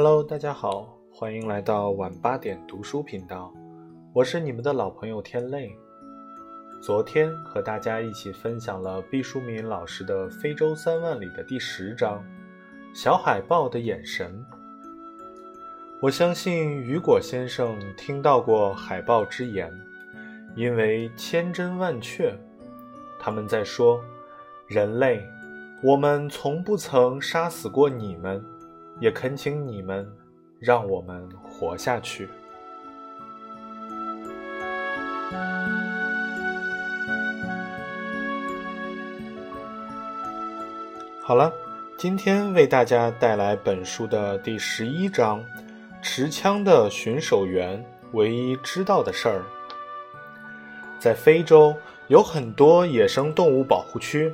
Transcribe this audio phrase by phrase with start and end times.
[0.00, 3.52] Hello，大家好，欢迎来到晚八点读书频道，
[4.12, 5.76] 我是你们的老朋友天泪。
[6.80, 12.22] 昨天和大家一起分享了毕淑敏老师的《非洲三万里》的第十章
[12.94, 14.32] 《小海豹的眼神》。
[16.00, 19.68] 我相信雨果先生听到过海豹之言，
[20.54, 22.32] 因为千真万确。
[23.18, 24.00] 他们在说
[24.68, 25.20] ：“人类，
[25.82, 28.40] 我们从不曾杀死过你们。”
[29.00, 30.06] 也恳请你们
[30.58, 32.28] 让我们活下去。
[41.22, 41.52] 好了，
[41.96, 45.44] 今天为大家带来本书的第十一章：
[46.00, 49.42] 持枪的巡守员唯一知道的事儿。
[50.98, 51.76] 在非洲
[52.08, 54.32] 有很多野生动物保护区，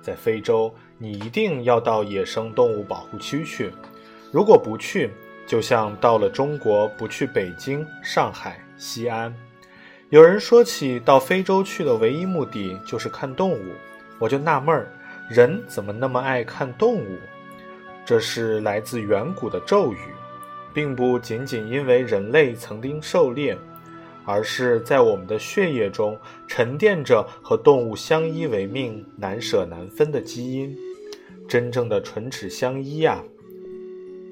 [0.00, 3.72] 在非洲你一定要到野生动物保护区去。
[4.34, 5.12] 如果不去，
[5.46, 9.32] 就像到了中国不去北京、上海、西安。
[10.08, 13.62] 有人说起到非洲去的唯一目的就是看动物，
[14.18, 14.92] 我就纳闷儿，
[15.30, 17.16] 人怎么那么爱看动物？
[18.04, 19.98] 这是来自远古的咒语，
[20.72, 23.56] 并不仅仅因为人类曾经狩猎，
[24.24, 30.76] 而是在我们的血液中沉淀着和动物相依为命、难舍难分的基因，
[31.48, 33.22] 真正的唇齿相依呀。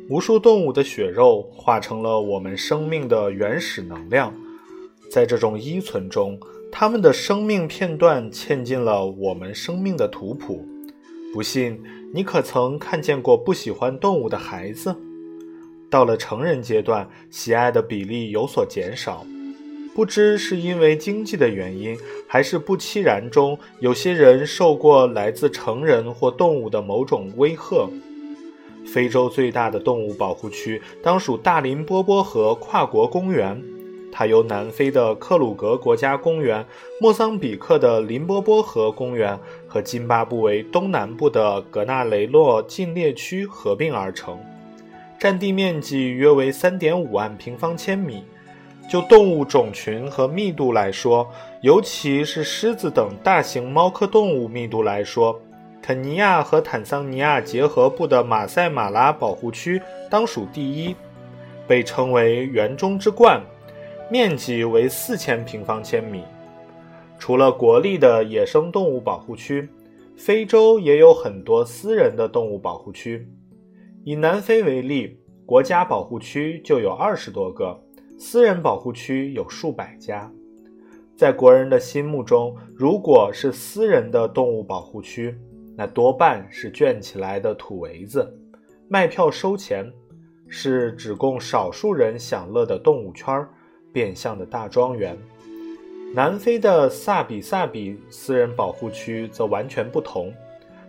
[0.09, 4.35] 无数动物的血肉化成了我们生命的原始能量，
[5.11, 6.39] 在这种依存中，
[6.71, 10.67] 它们的生命片段嵌进了我们生命的图谱。
[11.33, 11.81] 不信，
[12.13, 14.95] 你可曾看见过不喜欢动物的孩子？
[15.89, 19.25] 到了成人阶段，喜爱的比例有所减少，
[19.95, 27.89] 不知是因为经济的原因，还是不期然中有些人受过来自成人或动物的某种威吓。
[28.87, 33.63] 非洲最大的动物保护区当属大林波波河跨国公园，
[34.11, 36.65] 它由南非的克鲁格国家公园、
[37.01, 44.39] 莫桑比克的林波波河公园和津巴布韦东南部的格纳雷洛禁猎区合并而成，
[45.19, 48.25] 占地面积约为3.5万平方千米。
[48.91, 51.27] 就动物种群和密度来说，
[51.63, 55.41] 尤其是狮子等大型猫科动物密度来说。
[55.83, 60.95] 肯尼亚和坦桑尼亚结合部的马赛马拉保护区当属第一，
[61.67, 63.43] 被称为“园中之冠”，
[64.09, 66.23] 面积为四千平方千米。
[67.19, 69.69] 除了国立的野生动物保护区，
[70.17, 73.29] 非洲也有很多私人的动物保护区。
[74.05, 77.77] 以南非为例，国家保护区就有二十多个，
[78.17, 80.31] 私人保护区有数百家。
[81.17, 85.37] 在国人的心目中，如果是私人的动物保护区，
[85.77, 88.31] 那多半是圈起来的土围子，
[88.89, 89.91] 卖票收钱，
[90.49, 93.47] 是只供少数人享乐的动物圈，
[93.93, 95.17] 变相的大庄园。
[96.15, 100.31] 南非的萨比萨比私人保护区则完全不同，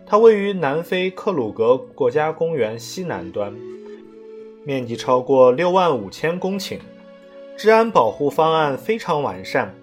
[0.04, 3.50] 它位于南非克鲁格国家公园西南端，
[4.64, 6.78] 面积超过六万五千公顷，
[7.56, 9.74] 治安保护方案非常完善，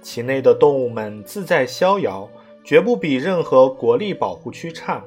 [0.00, 2.26] 其内的动物们自在逍遥。
[2.66, 5.00] 绝不比任何国立保护区差。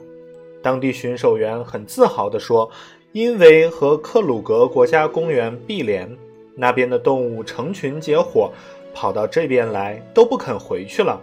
[0.63, 2.71] 当地巡守员很自豪地说
[3.11, 6.09] ：“因为和克鲁格国家公园毗连，
[6.55, 8.49] 那边的动物成群结伙
[8.93, 11.19] 跑到这边来，都不肯回去了。”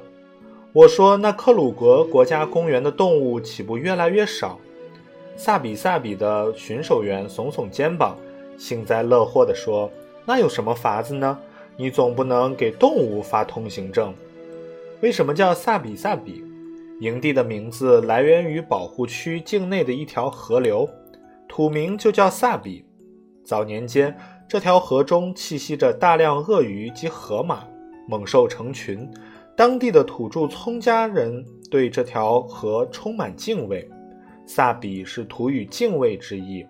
[0.75, 4.59] 我说：“那克鲁格国家公园的动物岂不越来越少？”
[5.37, 8.15] 萨比萨比的巡守员耸耸肩膀，
[8.59, 9.91] 幸灾乐祸地说
[10.27, 11.39] ：“那有什么法子呢？
[11.79, 14.13] 你总不能给动物发通行证。”
[15.07, 16.45] 为什么叫萨比萨比？
[16.99, 20.91] 营地的名字来源于保护区境内的一条河流，
[21.47, 22.85] 土名就叫萨比。
[23.45, 24.19] 早年间，
[24.49, 27.63] 这条河中栖息着大量鳄鱼及河马，
[28.09, 29.09] 猛兽成群。
[29.57, 33.89] 当地的土著聪家人对这条河充满敬畏。
[34.45, 36.67] 萨比是土语“敬畏”之意。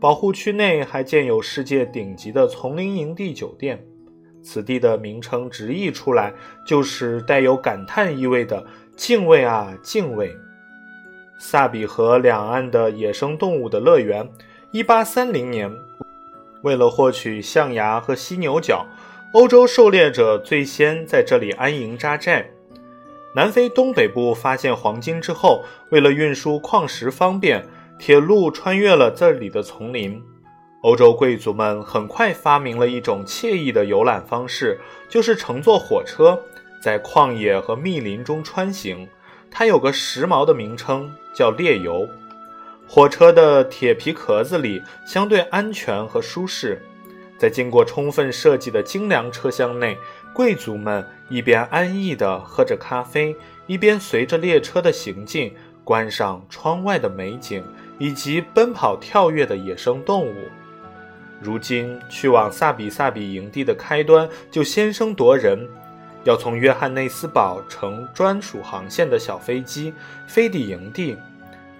[0.00, 3.80] 保护区内还建有世界顶级的丛林营地酒店。
[4.42, 6.32] 此地的名称直译出来
[6.64, 8.64] 就是带有感叹意味的
[8.96, 10.36] “敬畏啊，敬畏”。
[11.38, 14.28] 萨比河两岸的野生动物的乐园
[14.72, 15.72] ，1830年，
[16.62, 18.86] 为了获取象牙和犀牛角，
[19.32, 22.50] 欧洲狩猎者最先在这里安营扎寨。
[23.34, 27.64] 南非东北部发现黄金之后，为了运输矿石方便，
[27.98, 30.22] 铁路穿越了这里的丛林。
[30.82, 34.78] 欧洲贵族们很快发明了一种惬意的游览方式，
[35.10, 36.40] 就是乘坐火车
[36.80, 39.06] 在旷野和密林中穿行。
[39.50, 42.08] 它有个时髦的名称，叫猎游。
[42.88, 46.80] 火车的铁皮壳子里相对安全和舒适，
[47.36, 49.98] 在经过充分设计的精良车厢内，
[50.32, 53.36] 贵族们一边安逸地喝着咖啡，
[53.66, 55.54] 一边随着列车的行进
[55.84, 57.62] 观赏窗外的美景
[57.98, 60.34] 以及奔跑跳跃的野生动物。
[61.40, 65.66] 如今去往萨比萨比营地的开端就先声夺人，
[66.24, 69.92] 要从约翰内斯堡乘专属航线的小飞机
[70.28, 71.16] 飞抵营地。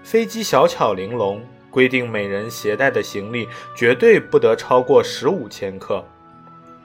[0.03, 6.03] 飞机小巧玲珑，规定每人携带的行李绝对不得超过十五千克。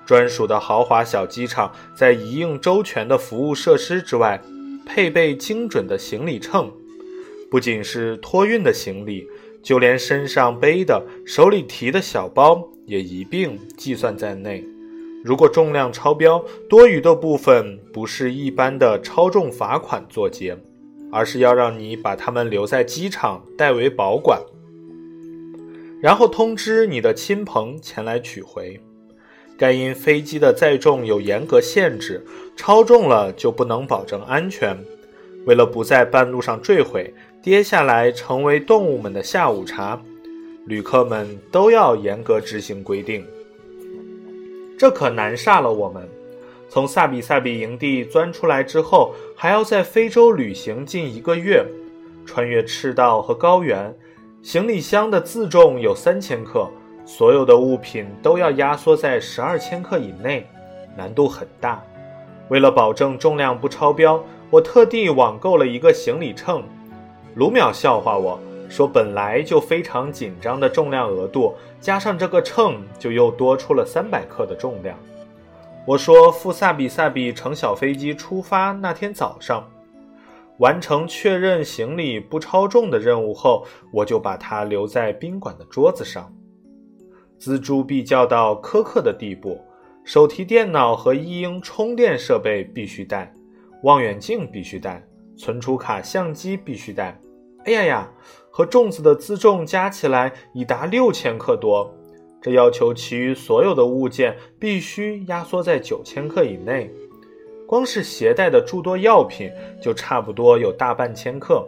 [0.04, 4.40] 专属的豪华小机场在一应周全的服务设施之外，
[4.86, 6.70] 配备精准的行李秤，
[7.50, 9.26] 不仅是托运的行李，
[9.66, 14.64] 就连身上背的、手里提的小包也一并计算在内。
[15.24, 20.56] 如果重量超标，多余的部分不是一般的超重罚款作结。
[21.12, 24.40] 而是要让你把它们留在机场代为保管，
[26.02, 28.78] 然后通知你的亲朋前来取回。
[29.56, 32.26] 该因飞机的载重有严格限制，
[32.56, 34.76] 超重了就不能保证安全。
[35.46, 37.14] 为了不在半路上坠毁、
[37.46, 40.02] 跌下来成为动物们的下午茶，
[40.64, 43.24] 旅客们都要严格执行规定。
[44.76, 46.08] 这可难煞了我们。
[46.68, 51.64] 从萨比萨比营地钻出来之后，还要在非洲旅行近一个月，
[52.26, 53.94] 穿越赤道和高原，
[54.42, 56.68] 行李箱的自重有三千克，
[57.04, 60.44] 所有的物品都要压缩在十二千克以内，
[60.96, 61.80] 难度很大。
[62.48, 64.20] 为了保证重量不超标，
[64.50, 66.60] 我特地网购了一个行李秤。
[67.36, 74.98] 卢淼笑话我说：“本来就非常紧张的重量额度，加上这个秤，就又多出了三百克的重量。”
[75.86, 79.70] 我说：“赴萨比萨比乘小飞机出发那天早上，
[80.60, 86.34] 完成确认行李不超重的任务后，我就把它留在宾馆的桌子上。
[87.38, 89.60] 锱铢必较到苛刻的地步，
[90.04, 93.30] 手提电脑和一英充电设备必须带，
[93.82, 95.06] 望远镜必须带，
[95.36, 97.14] 存储卡、相机必须带。
[97.66, 98.10] 哎呀呀，
[98.50, 101.92] 和粽子的自重加起来已达六千克多。”
[102.40, 106.88] 这要求其余所有的物件必须压缩在九千克以内，
[107.66, 109.50] 光是携带的诸多药品
[109.82, 111.66] 就差不多有大半千克，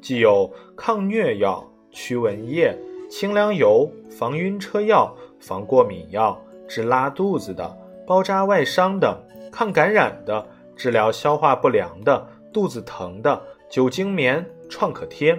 [0.00, 2.72] 既有抗疟药、驱蚊液、
[3.10, 10.46] 清凉油、防晕车药、防过敏药、治拉肚子的、包扎外伤的、抗感染的、
[10.76, 15.38] 治疗消化不良的、肚子疼的、酒精棉、创可贴，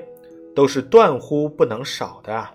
[0.53, 2.53] 都是断乎不能少的啊。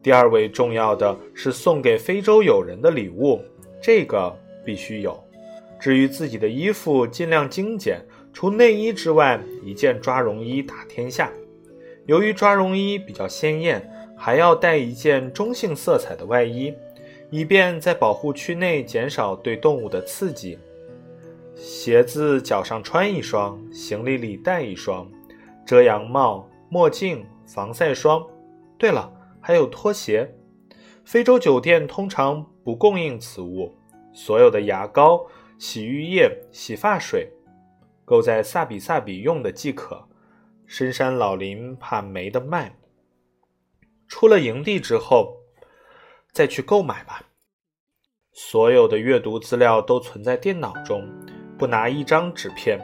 [0.00, 3.42] 第二位重要的是送给非洲友人的礼物，
[3.82, 4.32] 这个
[4.64, 5.20] 必须有。
[5.80, 8.00] 至于自己的衣服，尽量精简，
[8.32, 11.28] 除内衣之外，一件抓绒衣打天下。
[12.06, 13.82] 由于抓绒衣比较鲜艳，
[14.16, 16.72] 还要带一件中性色彩的外衣，
[17.30, 20.56] 以便在保护区内减少对动物的刺激。
[21.56, 25.06] 鞋子脚上穿一双，行李里带一双，
[25.64, 28.26] 遮阳帽、墨镜、防晒霜。
[28.78, 29.16] 对了。
[29.42, 30.34] 还有拖鞋，
[31.02, 33.74] 非洲酒店通常不供应此物。
[34.12, 35.26] 所有的牙膏、
[35.58, 37.32] 洗浴液、洗发水，
[38.04, 40.06] 够在萨比萨比用的即可。
[40.66, 42.76] 深山老林怕没得卖。
[44.06, 45.38] 出了营地之后，
[46.32, 47.24] 再去购买吧。
[48.34, 51.08] 所有的阅读资料都存在电脑中，
[51.56, 52.78] 不拿一张纸片。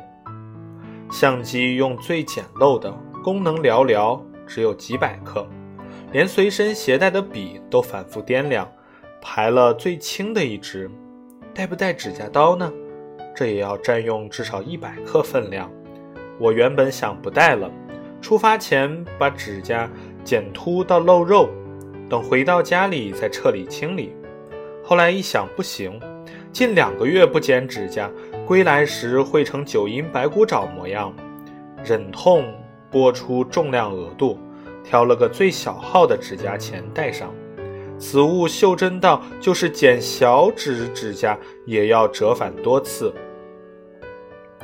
[1.10, 5.46] 相机用最简陋的，功能寥寥，只有几百克。
[6.12, 8.70] 连随身携带的笔都反复掂量，
[9.20, 10.90] 排了最轻的一支。
[11.54, 12.72] 带不带指甲刀呢？
[13.34, 15.70] 这也要占用至少一百克分量。
[16.38, 17.70] 我原本想不带了，
[18.20, 19.90] 出发前把指甲
[20.22, 21.48] 剪秃到露肉，
[22.08, 24.14] 等回到家里再彻底清理。
[24.84, 26.00] 后来一想，不行，
[26.52, 28.10] 近两个月不剪指甲，
[28.46, 31.12] 归来时会成九阴白骨爪模样。
[31.84, 32.44] 忍痛
[32.90, 34.38] 拨出重量额度。
[34.88, 37.34] 挑了个最小号的指甲钳戴上，
[37.98, 43.12] 此物袖珍到就是剪小指指甲也要折返多次。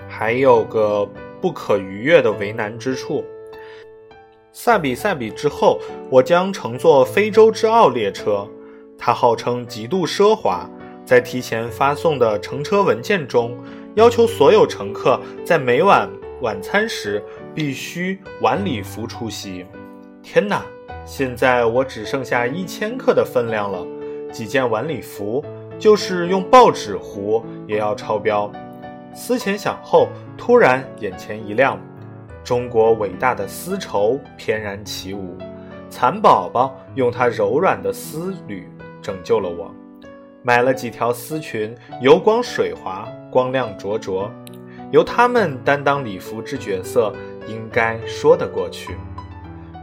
[0.08, 1.04] 还有个
[1.40, 3.24] 不可逾越的为难之处：
[4.52, 8.48] 萨比萨比之后，我将乘坐非洲之奥列车，
[8.96, 10.70] 它号称极度奢华，
[11.12, 13.54] 在提前发送的乘车文件中，
[13.96, 16.08] 要求所有乘客在每晚
[16.40, 17.22] 晚餐时
[17.54, 19.66] 必须晚礼服出席。
[20.22, 20.64] 天哪！
[21.04, 23.86] 现在我只剩下一千克的分量了，
[24.32, 25.44] 几件晚礼服，
[25.78, 28.50] 就是用报纸糊也要超标。
[29.14, 31.78] 思前想后，突然眼前一亮，
[32.42, 35.36] 中国伟大的丝绸翩然起舞，
[35.90, 38.66] 蚕宝宝用它柔软的丝缕
[39.02, 39.70] 拯救了我。
[40.42, 44.30] 买了几条丝裙，油光水滑，光亮灼灼，
[44.90, 47.12] 由他们担当礼服之角色，
[47.46, 48.96] 应该说得过去。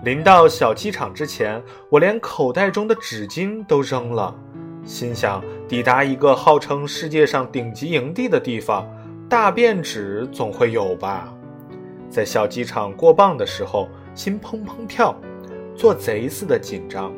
[0.04, 4.34] 临到小机场之前，我连口袋中的纸巾都扔了，
[4.84, 8.88] 心想抵达一个号称世界上顶级营地的地方，
[9.30, 11.34] 大便纸总会有吧。
[12.10, 15.16] 在小机场过磅的时候，心砰砰跳，
[15.76, 17.14] 做贼似的紧张。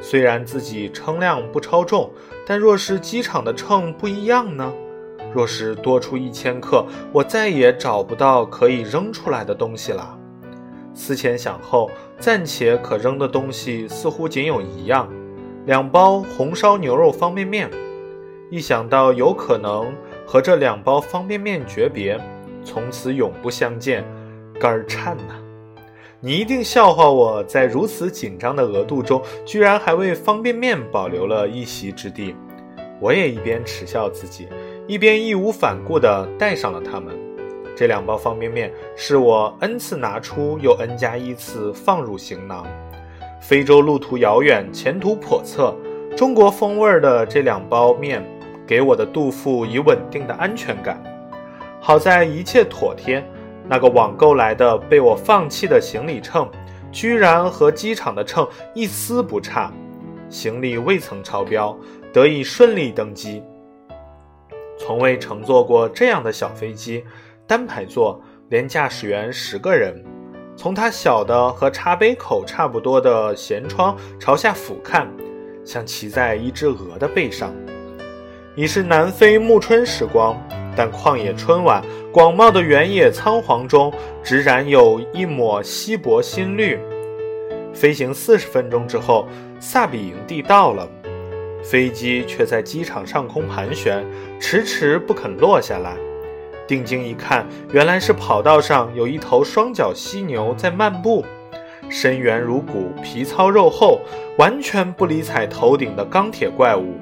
[0.00, 2.10] 虽然自己称量不超重，
[2.46, 4.72] 但若是机场的秤不一样呢？
[5.32, 10.16] 若是多出一千克，我再也找不到可以扔出来的东西了。
[10.94, 15.08] 思前想后，暂且可扔的东西似乎仅有一样：
[15.66, 17.68] 两包红烧牛肉方便面。
[18.50, 19.92] 一想到有可能
[20.24, 22.16] 和这两包方便面诀别，
[22.62, 24.04] 从此永不相见，
[24.60, 25.34] 肝儿颤呐！
[26.24, 32.34] 你一定笑话我在如此紧张的额度中，居然还为方便面保留了一席之地。
[32.98, 34.48] 我也一边耻笑自己，
[34.86, 37.14] 一边义无反顾地带上了它们。
[37.76, 42.66] 这两包方便面是我 n 次拿出又 n 加一次放入行囊。
[43.38, 45.76] 非洲路途遥远，前途叵测，
[46.16, 48.24] 中国风味的这两包面
[48.66, 50.98] 给我的肚腹以稳定的安全感。
[51.80, 53.22] 好在一切妥帖。
[53.68, 56.48] 那个网购来的被我放弃的行李秤，
[56.92, 59.72] 居然和机场的秤一丝不差，
[60.28, 61.76] 行李未曾超标，
[62.12, 63.42] 得以顺利登机。
[64.76, 67.04] 从未乘坐过这样的小飞机，
[67.46, 70.04] 单排座，连驾驶员十个人。
[70.56, 75.06] 从它小的和茶杯口差不多的舷窗朝下俯瞰，
[75.64, 77.52] 像骑在一只鹅的背上。
[78.54, 80.40] 已是南非暮春时光。
[80.76, 86.78] 但旷野春晚，广袤的原野苍黄中，只染有一抹稀薄新绿。
[87.72, 89.26] 飞行四十分钟之后，
[89.58, 90.88] 萨比营地到了，
[91.62, 94.04] 飞机却在机场上空盘旋，
[94.38, 95.96] 迟迟不肯落下来。
[96.66, 101.24] 定睛一看，原来是跑道上有一头双角犀牛在漫步，
[101.90, 104.00] 身圆如骨，皮糙肉厚，
[104.38, 106.94] 完全不理睬头顶的钢铁怪物。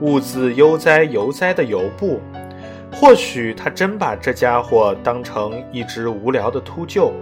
[0.00, 2.20] 兀自悠哉悠哉的游步。
[3.00, 7.12] 或许他真把这家伙当成一只无聊的秃鹫。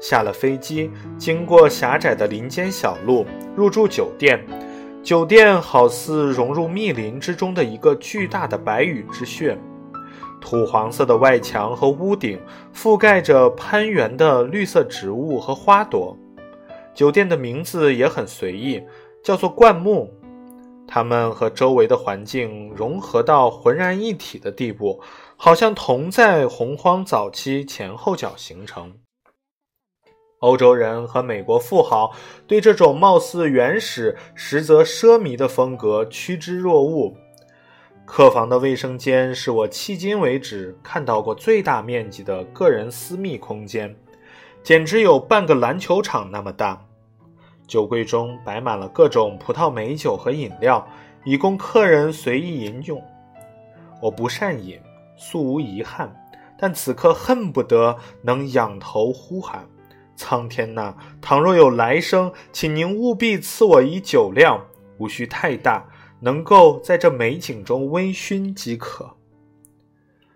[0.00, 4.42] 下了飞机，经过狭窄的林间小路，入住酒店。
[5.02, 9.58] 酒店好似融入密林之中的一个巨大的白羽之穴，
[10.40, 12.40] 土黄色的外墙和屋顶
[12.74, 16.16] 覆盖着攀援的绿色植物和花朵。
[16.94, 18.82] 酒店的名字也很随意，
[19.22, 20.10] 叫做灌木。
[20.86, 25.00] 它们和周围的环境融合到浑然一体的地步，
[25.36, 28.92] 好像同在洪荒早期前后脚形成。
[30.40, 32.12] 欧洲人和美国富豪
[32.46, 37.16] 对这种貌似原始实则奢靡的风格趋之若鹜。
[38.04, 43.96] 客房的卫生间是我迄今为止看到过最大面积的个人私密空间，
[44.62, 46.86] 简直有半个篮球场那么大。
[47.66, 50.86] 酒柜中摆满了各种葡萄美酒和饮料，
[51.24, 53.02] 以供客人随意饮用。
[54.02, 54.78] 我不善饮，
[55.16, 56.14] 素无遗憾，
[56.58, 59.66] 但此刻恨不得能仰头呼喊
[60.14, 60.94] ：“苍天呐！
[61.20, 64.62] 倘若有来生，请您务必赐我一酒量，
[64.98, 65.84] 无需太大，
[66.20, 69.10] 能够在这美景中微醺即可。”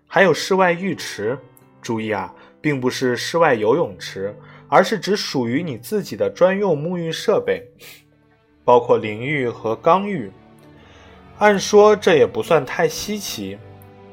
[0.07, 1.37] 还有室外浴池，
[1.81, 4.35] 注意啊，并不是室外游泳池。
[4.69, 7.67] 而是只属于你自己的专用沐浴设备，
[8.63, 10.31] 包括淋浴和缸浴。
[11.39, 13.57] 按说这也不算太稀奇，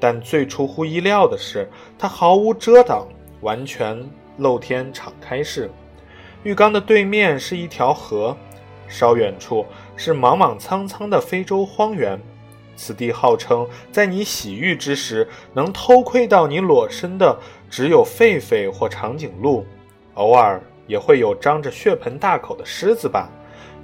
[0.00, 3.06] 但最出乎意料的是，它毫无遮挡，
[3.42, 4.02] 完全
[4.38, 5.70] 露天敞开式。
[6.42, 8.36] 浴缸的对面是一条河，
[8.88, 12.18] 稍远处是莽莽苍苍的非洲荒原。
[12.76, 17.36] 此地号称在你洗浴之时能偷窥到你裸身的，
[17.68, 19.66] 只有狒狒或长颈鹿。
[20.16, 23.28] 偶尔也会有张着血盆大口的狮子吧，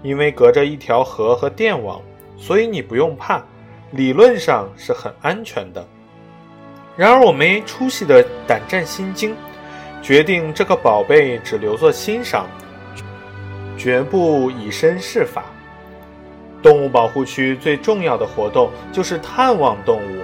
[0.02, 2.00] 因为隔着一条河和电网，
[2.36, 3.42] 所以你不用怕，
[3.92, 5.86] 理论上是很安全的。
[6.96, 9.34] 然而我没出息的胆战心惊，
[10.02, 12.46] 决定这个宝贝只留作欣赏，
[13.78, 15.44] 绝不以身试法。
[16.62, 20.22] 动物保护区最重要的活动就是探望动物，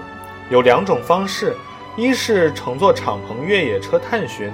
[0.50, 1.54] 有两种方式：
[1.96, 4.50] 一是乘坐敞篷越野车探寻。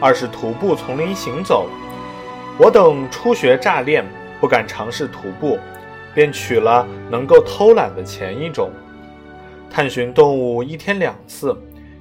[0.00, 1.68] 二是徒步丛林行走，
[2.56, 4.06] 我等初学乍练，
[4.40, 5.58] 不敢尝试徒步，
[6.14, 8.70] 便取了能够偷懒的前一种。
[9.68, 11.56] 探寻动物一天两次，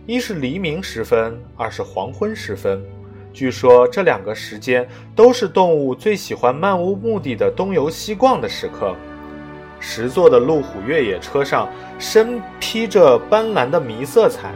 [0.06, 2.84] 一是黎明时分，二是黄昏时分。
[3.34, 8.96] 据说这两个时间都是动物最喜欢漫无目的的东游西逛的时刻。
[9.80, 14.52] 十座的路虎越野车上身披着斑斓的迷色彩，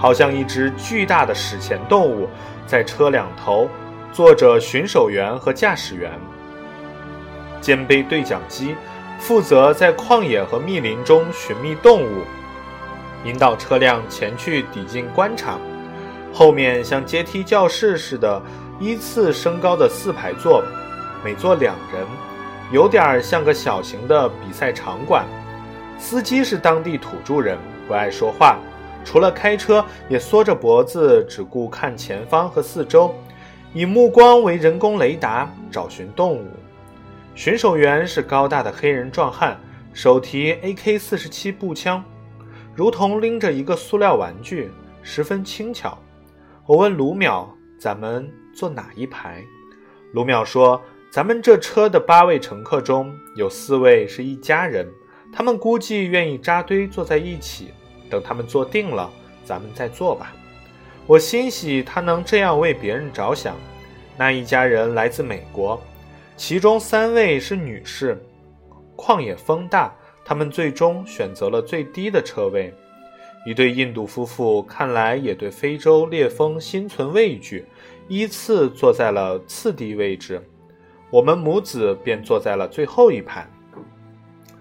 [0.00, 2.26] 好像一只巨大的史前动物。
[2.66, 3.68] 在车两头
[4.12, 6.10] 坐着巡守员和驾驶员，
[7.60, 8.76] 肩背对讲机，
[9.18, 12.22] 负责在旷野和密林中寻觅动物，
[13.24, 15.58] 引导车辆前去抵近观察。
[16.32, 18.40] 后面像阶梯教室似的
[18.78, 20.62] 依次升高的四排座，
[21.24, 22.06] 每座两人，
[22.70, 25.26] 有点像个小型的比赛场馆。
[25.98, 28.58] 司机是当地土著人，不爱说话。
[29.04, 33.14] 除了开车，也缩着脖子，只顾看前方和四周，
[33.72, 36.46] 以目光为人工雷达找寻动物。
[37.34, 39.58] 巡守员是高大的黑人壮汉，
[39.92, 42.04] 手提 AK-47 步枪，
[42.74, 44.70] 如同拎着一个塑料玩具，
[45.02, 45.98] 十分轻巧。
[46.66, 47.48] 我问卢淼
[47.80, 49.42] ：“咱们坐哪一排？”
[50.12, 50.80] 卢淼说
[51.10, 54.86] ：“咱们这车的八位乘客中有四位是一家人，
[55.32, 57.72] 他们估计愿意扎堆坐在一起。”
[58.10, 59.10] 等他们坐定了，
[59.44, 60.34] 咱们再坐吧。
[61.06, 63.56] 我欣喜他能这样为别人着想。
[64.18, 65.80] 那一家人来自美国，
[66.36, 68.22] 其中三位是女士。
[68.96, 72.74] 旷野风大，他们最终选择了最低的车位。
[73.46, 77.64] 一对印度夫妇看来也对非洲烈风心存畏惧，
[78.08, 80.42] 依次坐在了次低位置。
[81.10, 83.48] 我们母子便坐在了最后一排。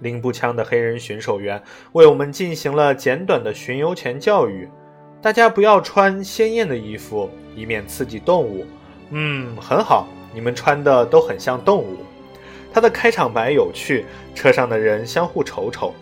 [0.01, 4.67] 拎步枪的黑人巡守员为我们进行了简短的巡游前教育：
[5.21, 8.65] 大家不要穿鲜艳的衣服，以免刺激动物。
[9.11, 11.97] 嗯，很好，你们穿的都很像动物。
[12.71, 15.93] 他的开场白有趣，车上的人相互瞅瞅。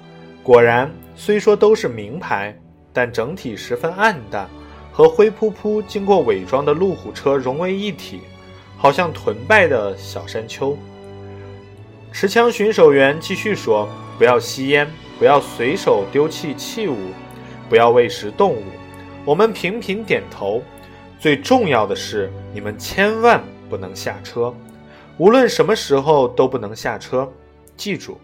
[0.43, 2.53] 果然，虽说都是名牌，
[2.91, 4.49] 但整体十分暗淡，
[4.91, 8.19] 和灰扑扑经过伪装的路虎车融为一体，
[8.77, 10.77] 好像屯败的小山丘。
[12.11, 14.87] 持枪巡守员继续说：“不要吸烟，
[15.19, 16.95] 不要随手丢弃器物，
[17.69, 18.63] 不要喂食动物。”
[19.23, 20.63] 我们频频点头。
[21.19, 24.53] 最重要的是，你们千万不能下车，
[25.17, 27.27] 无论什么时候都不能下车。
[27.75, 28.19] 记住，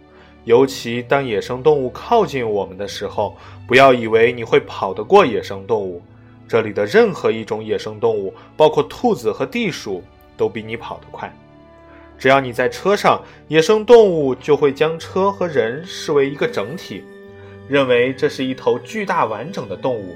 [0.45, 3.35] 尤其当野生动物靠近我们的时候，
[3.67, 6.01] 不要以为你会跑得过野生动物。
[6.47, 10.03] 这里的任何一种野生动物，包括兔子和地鼠，
[10.37, 11.31] 都比你跑得快。
[12.23, 17.03] 只要你在车上，野生动物就会将车和人视为一个整体，
[17.67, 20.15] 认为这是一头巨大完整的动物。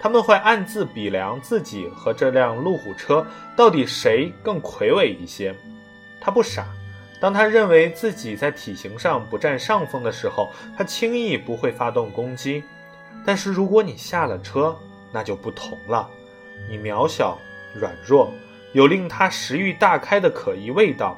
[0.00, 5.54] 他们会暗自比量自己和这辆路虎车到底谁更魁伟一些。
[6.20, 6.66] 他不傻，
[7.20, 12.64] 当他认为自己在体型上不占上风的时候，他轻易不会发动攻击。
[13.24, 14.76] 但是如果你下了车，
[15.12, 16.10] 那就不同了。
[16.68, 17.38] 你渺小、
[17.72, 18.32] 软弱，
[18.72, 21.16] 有令他食欲大开的可疑味道。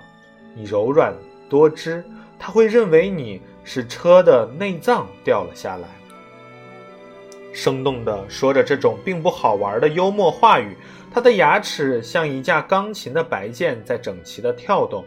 [0.57, 1.14] 你柔软
[1.51, 2.03] 多汁，
[2.38, 5.87] 他会认为你是车的内脏掉了下来。
[7.53, 10.75] 生动地说着这种并不好玩的幽默话语，
[11.12, 15.05] 他的牙齿像一架钢琴的白键在整齐地跳动。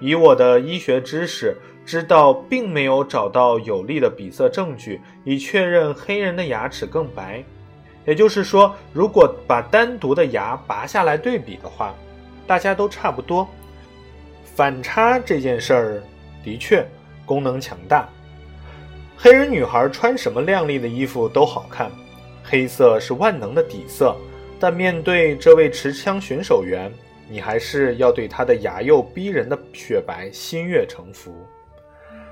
[0.00, 7.44] 以我的医学知识，知道并没有找到有力的比色证据以确认黑人的牙齿更白。
[8.06, 11.94] 也就是说，如果把单独的牙拔下来对比的话，
[12.46, 13.48] 大家都差不多。
[14.54, 16.02] 反差这件事儿
[16.42, 16.86] 的确
[17.26, 18.08] 功能强大。
[19.16, 21.90] 黑人女孩穿什么靓丽的衣服都好看，
[22.42, 24.14] 黑色是万能的底色。
[24.60, 26.90] 但面对这位持枪巡守员，
[27.28, 31.34] 你还是要对他的牙釉逼人的雪白心悦诚服。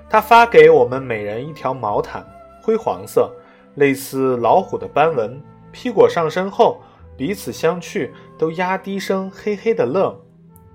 [0.09, 2.25] 他发给我们每人一条毛毯，
[2.63, 3.31] 灰黄色，
[3.75, 5.41] 类似老虎的斑纹。
[5.73, 6.81] 披裹上身后，
[7.17, 10.19] 彼此相觑，都压低声嘿嘿的乐。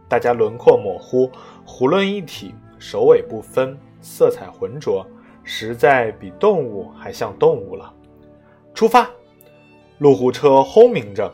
[0.09, 1.29] 大家轮廓模糊，
[1.65, 5.05] 囫囵一体，首尾不分，色彩浑浊，
[5.43, 7.93] 实在比动物还像动物了。
[8.73, 9.09] 出发！
[9.97, 11.33] 路虎车轰鸣着，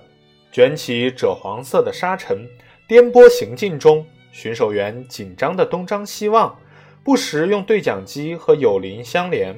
[0.51, 2.47] 卷起赭黄色的沙尘，
[2.87, 6.57] 颠簸行进中，巡守员紧张地东张西望，
[7.03, 9.55] 不时用对讲机和友邻相连，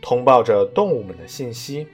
[0.00, 1.86] 通报着动物们的信息。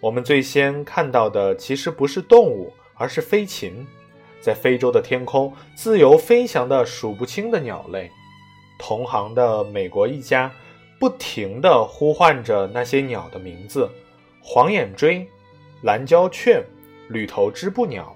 [0.00, 3.86] 我们最先看到的其实不是动物，而是飞禽。
[4.40, 8.10] 在非洲的天空，自由飞翔的数不清的鸟类。
[8.78, 10.52] 同行的美国一家
[10.98, 13.90] 不停地呼唤着那些鸟的名字：
[14.42, 15.26] 黄眼锥、
[15.82, 16.62] 蓝胶雀、
[17.08, 18.14] 绿头织布鸟。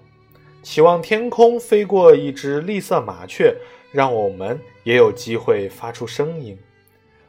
[0.62, 3.56] 期望天空飞过一只栗色麻雀，
[3.90, 6.58] 让我们也有机会发出声音。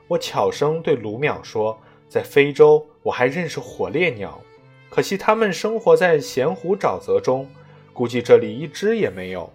[0.10, 4.42] 我悄声对卢淼说：“在非洲，我还认识火烈鸟，
[4.90, 7.50] 可惜它们生活在咸湖沼泽中。”
[7.94, 9.52] 估计这里一只也没有。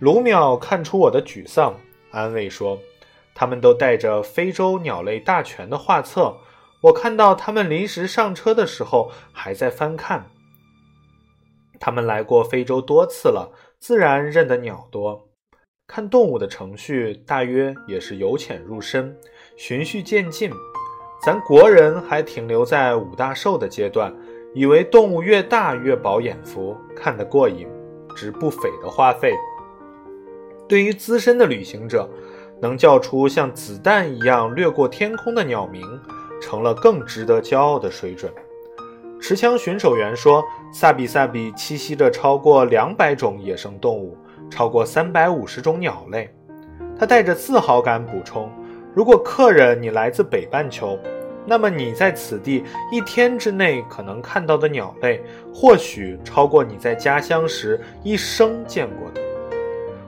[0.00, 1.74] 卢淼看出我的沮丧，
[2.10, 2.78] 安慰说
[3.34, 6.36] ：“他们都带着非洲鸟类大全的画册，
[6.80, 10.26] 我看到他们临时上车的时候还在翻看。
[11.80, 15.28] 他们来过非洲多次了，自然认得鸟多。
[15.86, 19.16] 看动物的程序，大约也是由浅入深，
[19.56, 20.50] 循序渐进。
[21.20, 24.14] 咱国人还停留在五大兽的阶段，
[24.58, 27.68] 以为动物越大越饱眼福，看得过瘾，
[28.12, 29.32] 值不菲的花费。”
[30.66, 32.10] 对于资深的旅行者，
[32.60, 35.80] 能叫出像子弹一样掠过天空的鸟鸣，
[36.42, 38.32] 成了更值得骄傲的水准。
[39.20, 40.42] 持枪巡守员说
[40.74, 44.18] ：“萨比萨比栖息着超过两百种野生动物，
[44.50, 46.28] 超过三百五十种鸟类。”
[46.98, 48.50] 他带着自豪感补充
[48.92, 50.98] ：“如果客人你来自北半球，
[51.48, 55.22] 那么你在此地一天之内可能看到的鸟类，
[55.54, 59.20] 或许超过你在家乡时一生见过的。”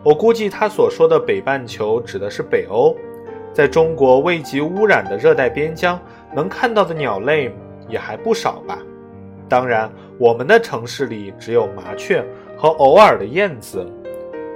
[0.05, 2.95] 我估计他所说的北半球指的是北欧，
[3.55, 5.99] 在中国未及污染的热带边疆，
[6.35, 7.51] 能看到的鸟类
[7.89, 8.79] 也还不少吧。
[9.49, 12.25] 当然，我们的城市里只有麻雀
[12.57, 13.87] 和偶尔的燕子，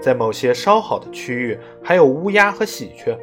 [0.00, 3.18] 在某些稍好的区域还有乌鸦和喜鹊。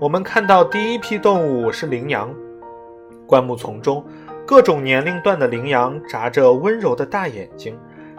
[0.00, 2.32] 我们看到第一批动物是羚羊，
[3.26, 4.04] 灌木丛中
[4.46, 7.78] 各种年龄段的羚羊眨着温柔的大眼睛。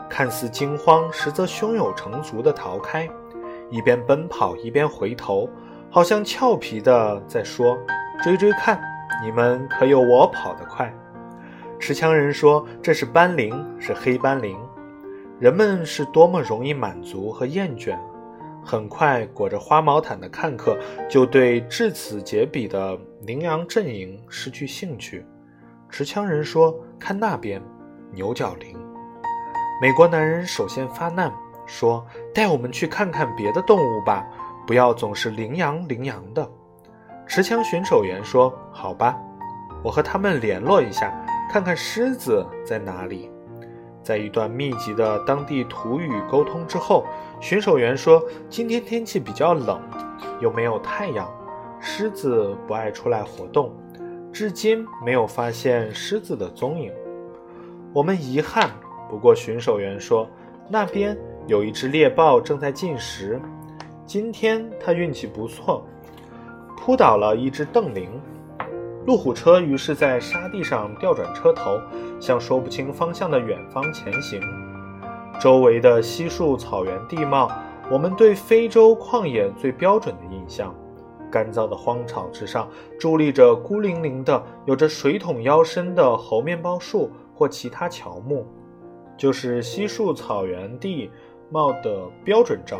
[0.09, 3.09] 看似惊慌，实则胸有成竹地逃开，
[3.69, 5.49] 一边奔跑一边回头，
[5.89, 7.77] 好像俏皮地在说
[8.23, 8.81] ：“追追看，
[9.21, 10.93] 你们可有我跑得快？”
[11.77, 14.57] 持枪人说：“这是斑羚，是黑斑羚。”
[15.39, 17.95] 人们是多么容易满足和厌倦！
[18.63, 20.77] 很快，裹着花毛毯的看客
[21.09, 25.25] 就对至此结笔的羚羊阵营失去兴趣。
[25.89, 27.61] 持枪人说：“看那边，
[28.13, 28.73] 牛角羚。”
[29.83, 31.29] 美国男人首先发难，
[31.65, 34.25] 说：“带我们去看看别的动物吧，
[34.65, 36.49] 不要总是羚羊羚羊的。”
[37.27, 39.17] 持枪巡守员说：“好吧，
[39.83, 41.13] 我和他们联络一下，
[41.51, 43.29] 看看狮子在哪里。”
[44.01, 47.05] 在一段密集的当地土语沟通之后，
[47.41, 49.81] 巡守员说：“今天天气比较冷，
[50.39, 51.29] 又没有太阳，
[51.89, 53.73] 狮子不爱出来活动，
[54.29, 56.91] 至今没有发现狮子的踪影。
[57.93, 58.69] 我们遗憾。”
[59.09, 60.27] 不过，巡守员说，
[60.69, 63.39] 那边有一只猎豹正在进食。
[64.05, 65.87] 今天他运气不错，
[66.75, 68.09] 扑倒了一只瞪羚。
[69.05, 71.79] 路虎车于是在沙地上调转车头，
[72.19, 74.41] 向说不清方向的远方前行。
[75.39, 77.49] 周围的稀树草原地貌，
[77.89, 80.75] 我们对非洲旷野最标准的印象：
[81.31, 88.45] 干燥的荒草之上，伫立着孤零零的、有着水桶腰身的猴面包树或其他乔木。
[89.17, 91.09] 就是稀树草原地
[91.49, 92.79] 貌的标准照。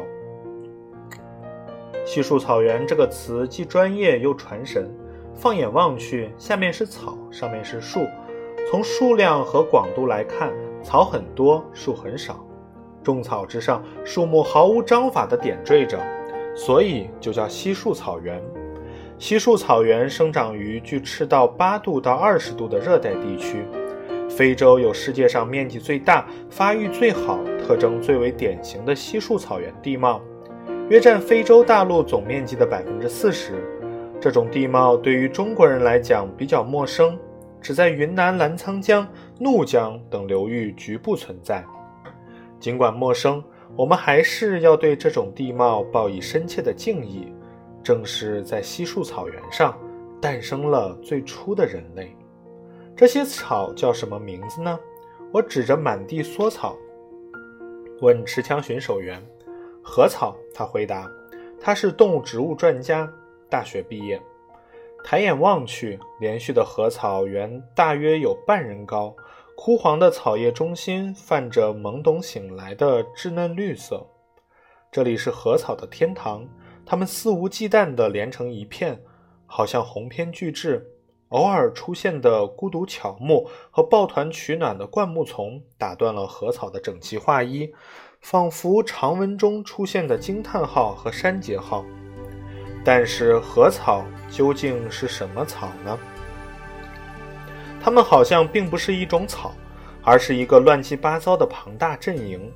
[2.05, 4.87] 稀树草原这个词既专业又传神。
[5.33, 8.07] 放眼望去，下面是草，上面是树。
[8.69, 10.51] 从数量和广度来看，
[10.83, 12.43] 草很多，树很少。
[13.03, 15.99] 种草之上，树木毫无章法地点缀着，
[16.57, 18.41] 所以就叫稀树草原。
[19.19, 23.63] 稀树草原生长于距赤道八度到二十度的热带地区。
[24.29, 30.21] 非洲有世界上面积最大、发育最好、特征最为典型的稀树草原地貌，
[30.89, 33.53] 约占非洲大陆总面积的百分之四十。
[34.19, 37.17] 这种地貌对于中国人来讲比较陌生，
[37.61, 39.07] 只在云南澜沧江、
[39.39, 41.63] 怒江等流域局部存在。
[42.59, 43.41] 尽管陌生，
[43.75, 47.33] 我们还是要对这种地貌报以深切的敬意。
[47.83, 49.77] 正是在稀树草原上，
[50.19, 52.13] 诞生了最初的人类。
[52.97, 54.77] 这些草叫什么名字呢？
[55.31, 56.75] 我指着满地缩草，
[58.01, 59.21] 问持枪巡守员
[59.81, 61.09] ：“禾草。”他回答
[61.61, 63.09] ：“他是动物植物专家，
[63.49, 64.21] 大学毕业。”
[65.03, 69.15] 抬眼望去，连续的禾草原大约有半人高，
[69.59, 74.05] 枯黄的草叶中心泛着懵懂醒来的稚嫩绿色。
[74.91, 76.47] 这里是禾草的天堂，
[76.85, 79.01] 它们肆无忌惮地连成一片，
[79.47, 80.87] 好像鸿篇巨制。
[81.29, 87.73] 偶尔出现的孤独乔木和抱团取暖的灌木丛打断了禾草的整齐划一，
[88.21, 91.83] 仿佛长文中出现的惊叹号和删节号。
[92.85, 95.97] 但是禾草究竟是什么草呢？
[97.87, 99.53] 它们好像并不是一种草，
[100.03, 102.51] 而是一个乱七八糟的庞大阵营。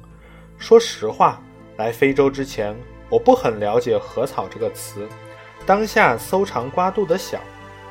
[0.57, 1.41] 说实话，
[1.77, 2.75] 来非洲之前，
[3.07, 5.07] 我不很了解“禾草”这个词，
[5.65, 7.39] 当下搜肠刮肚的想。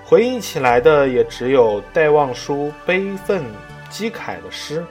[0.04, 3.42] 回忆起来的也只有戴望舒悲愤
[3.88, 4.84] 激慨的诗。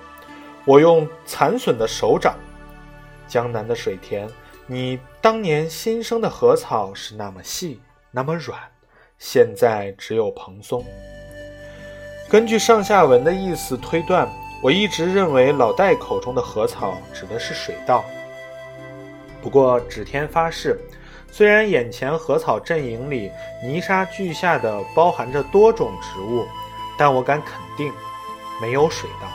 [0.66, 2.34] 我用残损的手掌。
[3.28, 4.28] 江南的水田，
[4.66, 8.60] 你当年新生的禾草是那么细，那么软，
[9.20, 10.84] 现在只有蓬松。
[12.30, 14.30] 根据上下文的意思推断，
[14.62, 18.06] 我一直认为老戴口中的禾草指的是水稻。
[19.42, 20.80] 不过指天发誓，
[21.32, 23.32] 虽然眼前禾草阵营里
[23.64, 26.46] 泥沙俱下的包含着多种植物，
[27.00, 27.92] 但我敢肯定，
[28.62, 29.28] 没有水稻。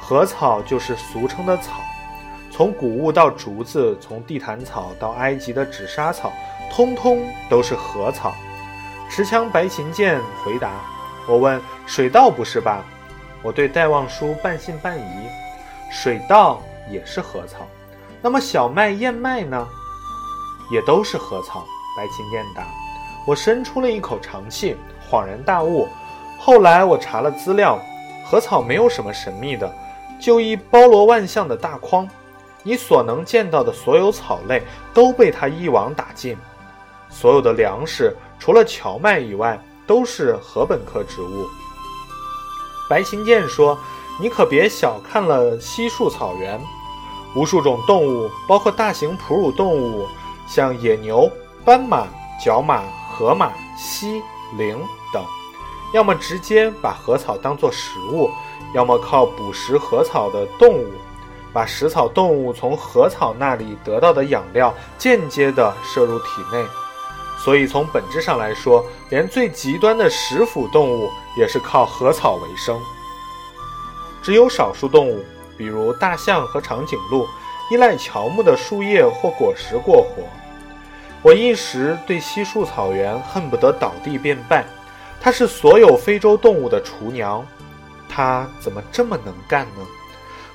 [0.00, 1.74] 禾草就是俗称的草，
[2.50, 6.32] 从谷物到竹子，从地毯草到埃及的纸莎草，
[6.72, 8.34] 通通都是禾草。
[9.08, 10.72] 持枪白琴剑回答
[11.28, 12.84] 我问：“水稻不是吧？”
[13.42, 15.28] 我对戴望舒半信半疑
[15.90, 17.66] ：“水稻也是禾草。”
[18.22, 19.66] 那么小麦、燕麦呢，
[20.70, 21.64] 也都是禾草。
[21.96, 22.64] 白琴燕答。
[23.26, 24.76] 我伸出了一口长气，
[25.10, 25.88] 恍然大悟。
[26.38, 27.78] 后来我查了资料，
[28.30, 29.70] 禾草没有什么神秘的，
[30.20, 32.08] 就一包罗万象的大筐，
[32.62, 34.62] 你所能见到的所有草类
[34.94, 36.36] 都被它一网打尽。
[37.08, 39.58] 所有的粮食，除了荞麦以外，
[39.90, 41.48] 都是禾本科植物。
[42.88, 43.76] 白琴剑说
[44.22, 46.60] ：“你可别小看了稀树草原。”
[47.34, 50.06] 无数种动物，包括大型哺乳动物，
[50.46, 51.28] 像野牛、
[51.64, 52.06] 斑马、
[52.40, 54.22] 角马、河马、犀、
[54.56, 54.78] 羚
[55.12, 55.24] 等，
[55.92, 58.30] 要么直接把禾草当作食物，
[58.72, 60.92] 要么靠捕食禾草的动物，
[61.52, 66.64] 把食草动物从禾草那里得到的养料间接地摄入体内。
[67.44, 72.78] 所以，从本质上来说，连最极端的食腐动物也是靠禾草为生。
[74.22, 75.24] 只有少数动物。
[75.56, 77.28] 比如大象和长颈鹿
[77.70, 80.22] 依赖乔木的树叶或果实过活。
[81.20, 84.64] 我一时对稀树草原恨不得倒地便拜。
[85.20, 87.46] 它是所有非洲动物的厨娘，
[88.08, 89.86] 它怎么这么能干呢？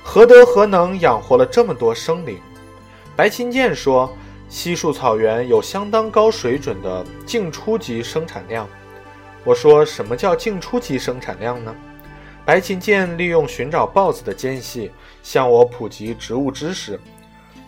[0.02, 2.40] 何德何能养活了这么多生灵？
[3.14, 4.12] 白琴剑说，
[4.56, 8.66] 稀树草原有相当高水准的净初级生产量。
[9.44, 11.76] 我说，什么叫净初级生产量呢？
[12.42, 14.90] 白琴剑利用寻找豹子的间隙，
[15.22, 16.98] 向我普及植物知识。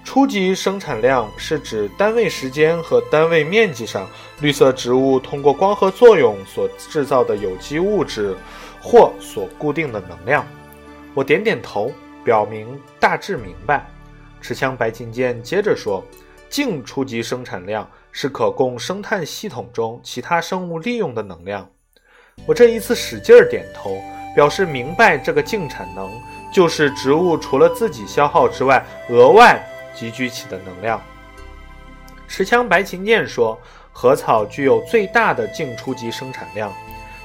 [0.03, 4.09] 初级生产量是指单位时间和单位面积上，
[4.41, 8.35] 绿色植物通过光合作用所制造的有机物质
[8.81, 10.43] 或所固定的能量。
[11.13, 11.93] 我点点头，
[12.25, 13.87] 表明大致明白。
[14.41, 16.03] 持枪白琴剑接着说
[16.49, 21.69] ：“净初级生产量是可供生态系统中其他生物利用的能量。”
[22.47, 24.01] 我这一次使劲儿点头。
[24.35, 26.09] 表示明白，这个净产能
[26.53, 31.03] 就是植物除了自己消耗之外，额外积聚起的能量。
[32.29, 33.59] 持枪白琴剑说，
[33.93, 36.73] 禾草具有最大的净初级生产量，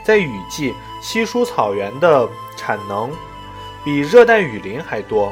[0.04, 3.12] 在雨季，稀疏草原的产能
[3.84, 5.32] 比热带雨林还多，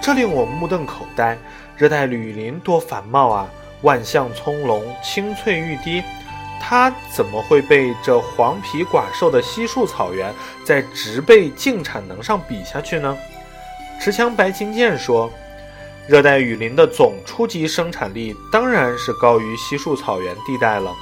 [0.00, 1.38] 这令我目瞪口呆。
[1.80, 3.48] 热带雨林多繁茂啊，
[3.80, 6.02] 万象葱茏，青翠欲滴。
[6.60, 10.30] 它怎么会被这黄皮寡瘦的稀树草原
[10.62, 13.16] 在植被净产能上比下去呢？
[13.98, 15.32] 持枪白琴剑说
[16.06, 20.94] ：“热带雨林的总初级生产力当然是高于稀树草原地带了，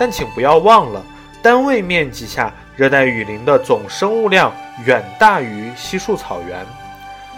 [0.00, 1.00] 但请不要忘了，
[1.44, 4.52] 单位面积下热带雨林的总生物量
[4.84, 6.66] 远大于稀树草原，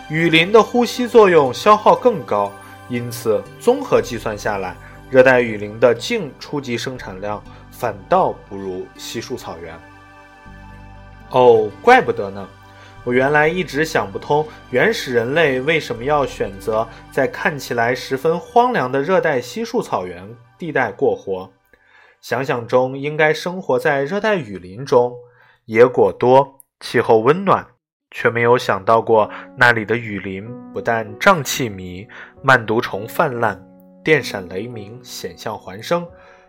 [0.09, 2.51] 雨林的呼吸作用消耗更高，
[2.89, 4.77] 因此综合计算下来，
[5.11, 7.43] 热带雨林的净初级生产量。”
[7.79, 9.79] 反倒不如稀树草原。
[11.29, 12.49] 哦，怪不得呢！
[13.05, 21.53] 我原来一直想不通，原始人类为什么要选择在看起来十分荒凉的热带稀树草原地带过活。
[22.23, 25.13] 想想中应该生活在热带雨林中，
[25.67, 27.67] 野果多，气候温暖，
[28.11, 32.09] 却没有想到过那里的雨林不但瘴气迷、
[32.47, 33.61] 慢毒虫泛滥、
[34.05, 36.07] 电闪雷鸣、险象环生。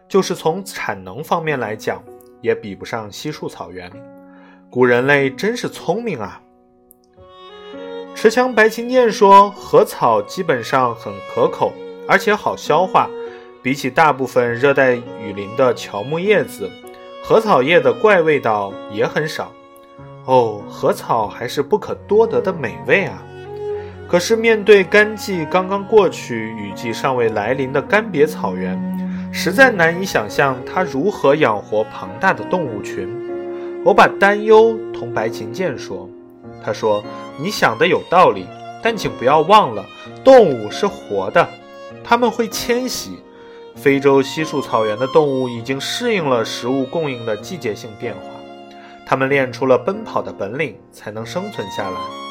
[0.07, 2.03] 就是从产能方面来讲，
[2.39, 3.91] 也比不上稀树草原。
[4.69, 6.39] 古人类真是聪明啊！
[8.13, 11.73] 持枪白琴剑说，禾草基本上很可口，
[12.07, 13.09] 而且好消化。
[13.63, 16.69] 比起大部分热带雨林的乔木叶子，
[17.23, 19.51] 禾草叶的怪味道也很少。
[20.25, 23.23] 哦，禾草还是不可多得的美味啊！
[24.07, 28.79] 可是面对干季刚刚过去、雨季尚未来临的干瘪草原，
[29.33, 33.09] 实在难以想象它如何养活庞大的动物群。
[33.83, 36.09] 我把担忧同白琴剑说，
[36.63, 37.03] 他说
[37.37, 38.47] ：“你想的有道理，
[38.81, 39.85] 但请不要忘了，
[40.23, 41.45] 动物是活的，
[42.03, 43.17] 它们会迁徙。
[43.75, 48.21] 非洲稀树草原的动物已经适应了食物供应的季节性变化，
[49.05, 52.26] 它们练出了奔跑的本领，才能生存下来。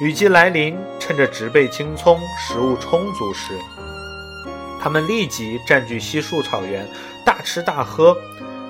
[0.00, 3.52] 雨季来临，趁着植被青葱、食物充足时，
[4.80, 6.88] 它们立即占据稀树草原，
[7.22, 8.16] 大吃大喝；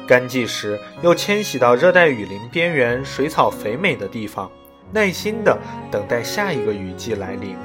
[0.08, 4.50] 干季时，又迁徙到热带雨林边缘、水草肥美的地方，
[4.90, 5.56] 耐心地
[5.88, 7.56] 等待下一个雨季来临。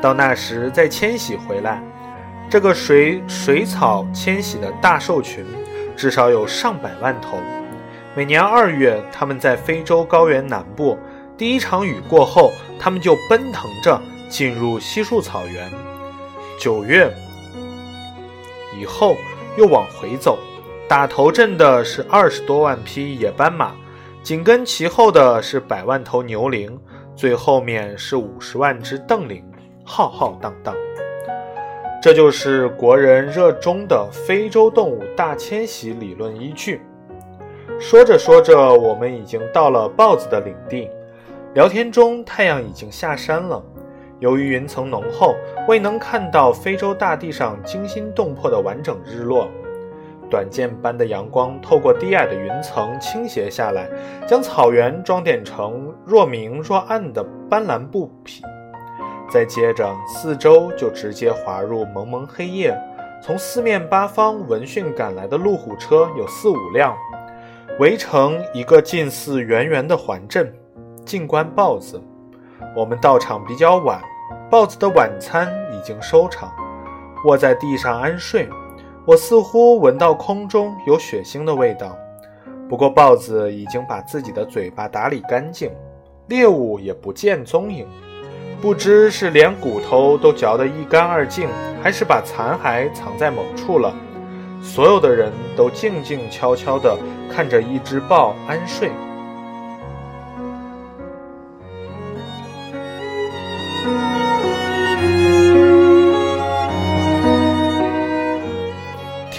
[0.00, 1.82] 到那时再迁徙回来。
[2.48, 5.44] 这个随水草迁徙的大兽群，
[5.94, 7.36] 至少有上百万头。
[8.14, 10.98] 每年二月，它们在非洲高原南部。
[11.36, 15.70] 第一场雨过后，他们就奔腾着进入稀树草原。
[16.58, 17.12] 九月
[18.80, 19.16] 以后
[19.56, 20.38] 又往回走。
[20.88, 23.72] 打头阵的是二十多万匹野斑马，
[24.22, 26.78] 紧跟其后的是百万头牛羚，
[27.16, 29.42] 最后面是五十万只瞪羚，
[29.84, 30.74] 浩浩荡荡。
[32.02, 36.80] 这就是国人热衷的非洲动物大迁徙理论依据。
[37.80, 40.88] 说着说着，我们已经到了豹子的领地。
[41.54, 43.62] 聊天中，太阳已经下山了。
[44.20, 45.34] 由于云层浓厚，
[45.68, 49.50] 未能看到非洲大地上惊心动魄的完整日落。
[50.30, 53.86] 短剑般的阳光透过低矮的云层倾斜下来，
[54.26, 58.42] 将草原装点成若明若暗的斑斓布匹。
[59.30, 62.74] 再接着，四周就直接滑入蒙蒙黑夜。
[63.22, 66.96] 从四面八方闻讯赶来的路虎车有四五辆，
[67.78, 70.50] 围成一个近似圆圆的环阵，
[71.12, 72.02] 静观豹子。
[72.74, 74.00] 我们到场比较晚，
[74.50, 76.50] 豹子的晚餐已经收场，
[77.26, 78.48] 卧在地上安睡。
[79.04, 81.94] 我似乎闻到空中有血腥的味道，
[82.66, 85.70] 不过豹子已经把自己的嘴巴打理干净，
[86.28, 87.86] 猎物也不见踪影。
[88.62, 91.46] 不知是连骨头都嚼得一干二净，
[91.82, 93.94] 还是把残骸藏在某处了。
[94.62, 96.96] 所有的人都静静悄悄地
[97.30, 98.90] 看着一只豹安睡。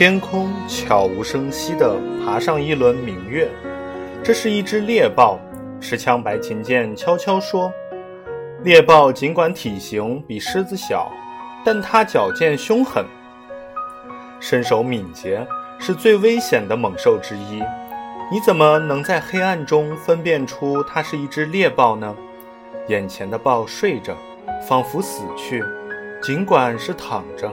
[0.04, 3.50] 天空悄无声息地爬上一轮明月，
[4.22, 5.40] 这是一只猎豹。
[5.80, 7.72] 持枪白琴剑悄悄说。
[8.64, 11.10] 猎豹尽管体型比狮子小，
[11.64, 13.06] 但它矫健凶狠，
[14.42, 15.48] 身手敏捷，
[15.80, 17.64] 是最危险的猛兽之一。
[18.30, 22.14] 你怎么能在黑暗中分辨出它是一只猎豹呢？
[22.90, 24.14] 眼前的豹睡着，
[24.68, 25.64] 仿佛死去；
[26.22, 27.50] 尽管是躺着，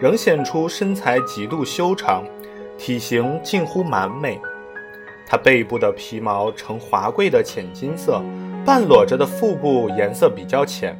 [0.00, 2.24] 仍显出身材极度修长，
[2.78, 4.40] 体型近乎完美。
[5.26, 8.22] 它背部的皮毛呈华贵的浅金色。
[8.62, 10.94] 半裸着的腹部颜色比较浅，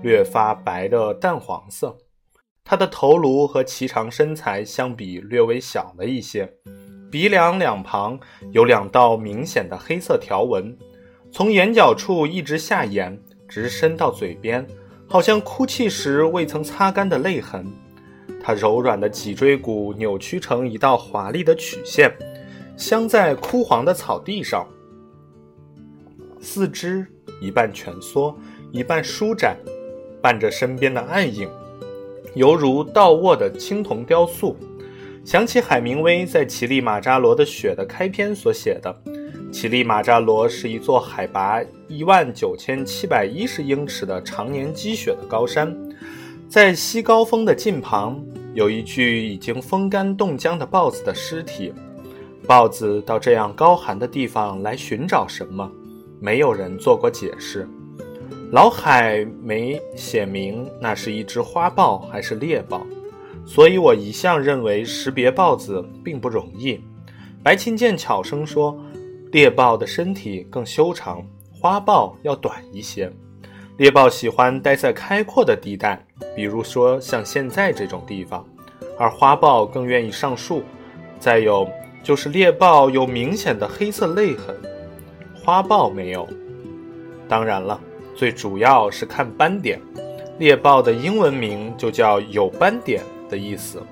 [0.00, 1.98] 略发白的淡黄色。
[2.64, 6.48] 它的头颅和颀长身材相比略微小了一些，
[7.10, 8.18] 鼻梁两旁
[8.52, 10.76] 有两道明显的黑色条纹，
[11.32, 14.64] 从眼角处一直下沿，直伸到嘴边，
[15.08, 17.66] 好像哭泣时未曾擦干的泪痕。
[18.42, 22.10] 它柔软的脊椎骨扭曲成一道华丽的曲线，
[22.76, 24.66] 镶在枯黄的草地上。
[26.40, 27.06] 四肢
[27.40, 28.34] 一半蜷缩，
[28.72, 29.56] 一半舒展，
[30.22, 31.48] 伴着身边的暗影，
[32.34, 34.56] 犹如倒卧的青铜雕塑。
[35.22, 39.02] 想起海明威在《乞力马扎罗的雪》的开篇所写的
[39.52, 45.76] ：“乞力马扎罗是一座海拔一万九千七百一十英尺的常年积雪的高山，
[46.50, 48.20] 在西高峰的近旁
[48.54, 51.72] 有一具已经风干冻僵的豹子的尸体。
[52.44, 55.70] 豹子到这样高寒的地方来寻找什么？”
[56.20, 57.68] 没有人做过解释，
[58.50, 62.84] 老海没写明那是一只花豹还是猎豹，
[63.46, 66.80] 所以我一向认为识别豹子并不容易。
[67.44, 68.76] 白琴剑悄声说，
[69.30, 73.10] 猎豹的身体更修长，花豹要短一些。
[73.80, 75.98] 猎豹喜欢待在开阔的地带，
[76.36, 78.44] 比如说像现在这种地方，
[78.98, 80.62] 而花豹更愿意上树。
[81.18, 81.66] 再有
[82.02, 84.54] 就是猎豹有明显的黑色泪痕。
[85.42, 86.28] 花豹没有，
[87.26, 87.80] 当然了，
[88.14, 89.80] 最主要是看斑点。
[90.38, 93.82] 猎豹的英文名就叫有斑点的意思。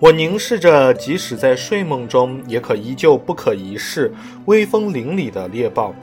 [0.00, 4.12] 我凝视着，即使在睡梦中也可依旧不可一世、
[4.46, 5.94] 威风凛凛的猎豹，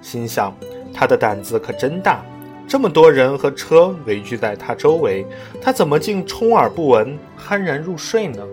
[0.00, 0.54] 心想
[0.92, 2.24] 他的胆子可真大。
[2.66, 5.24] 这么多人和车围聚在他周围，
[5.60, 8.46] 他怎么竟充耳不闻、酣然入睡呢？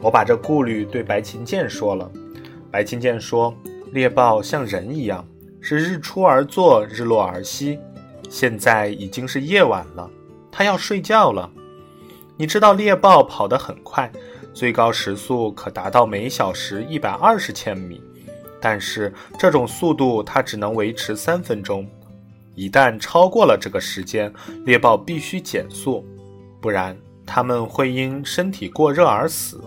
[0.00, 2.10] 我把这顾虑对白琴剑说了。
[2.70, 3.54] 白琴剑说
[3.92, 5.26] ：“猎豹像人一样，
[5.60, 7.78] 是日出而作，日落而息。
[8.30, 10.08] 现在已经是夜晚了，
[10.50, 11.50] 它要睡觉了。
[12.36, 14.10] 你知道猎豹跑得很快，
[14.54, 18.00] 最高时速可达到每小时一百二十千米，
[18.60, 21.88] 但是这种速度它只能维持三分钟，
[22.54, 24.32] 一旦超过了这个时间，
[24.64, 26.04] 猎豹必须减速，
[26.60, 29.62] 不然它们会因身体过热而死，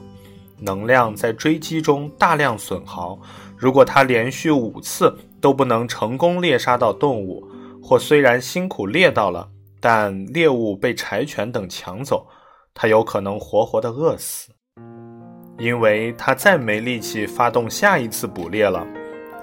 [0.59, 3.19] 能量在追击中大量损耗。
[3.57, 7.47] 如果它连续五次都不能成功猎杀到动物，
[7.81, 12.27] 或虽然辛苦猎到了，但猎物被柴犬等抢走，
[12.73, 14.50] 它有可能活活的饿死，
[15.61, 18.83] 因为它再没力气发动下一次捕猎了。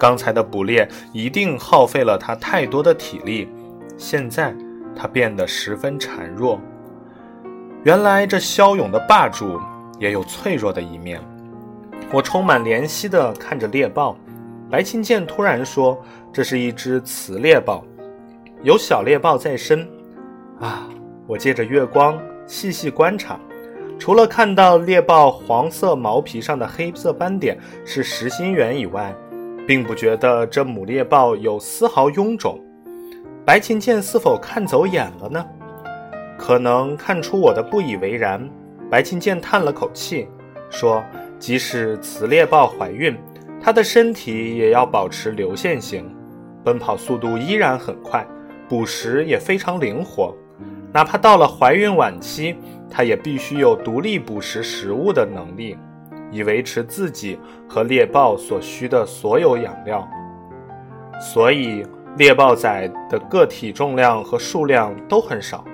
[0.00, 3.48] 刚才的捕猎一定耗费了他太多的体力，
[3.96, 4.52] 现在
[4.96, 6.60] 他变得十分孱弱。
[7.84, 9.60] 原来这骁勇的霸主
[10.00, 11.20] 也有脆弱的一面。
[12.12, 14.16] 我充满怜惜地看着猎豹，
[14.68, 16.00] 白琴剑突然说
[16.32, 17.84] ：“这是一只雌猎豹，
[18.62, 19.88] 有小猎豹在身。”
[20.60, 20.88] 啊！
[21.28, 23.38] 我借着月光细细观察，
[23.98, 29.14] 除了看到猎豹黄色毛皮上的黑色斑点是实心圆以外，
[29.66, 32.58] 并不觉得这母猎豹有丝毫臃肿，
[33.44, 35.44] 白琴剑是否看走眼了呢？
[36.38, 38.48] 可能看出我的不以为然。
[38.88, 40.28] 白琴剑叹了口气，
[40.70, 41.04] 说
[41.38, 43.14] ：“即使雌猎豹怀孕，
[43.60, 46.08] 它的身体也要保持流线型，
[46.64, 48.26] 奔跑速度依然很快，
[48.68, 50.34] 捕食也非常灵活。
[50.90, 52.56] 哪怕到了怀孕晚期，
[52.90, 55.76] 它也必须有独立捕食食物的能力。”
[56.30, 60.06] 以维持自己和猎豹所需的所有养料，
[61.18, 61.82] 所以
[62.18, 65.64] 猎豹崽的个体重量和数量都很少。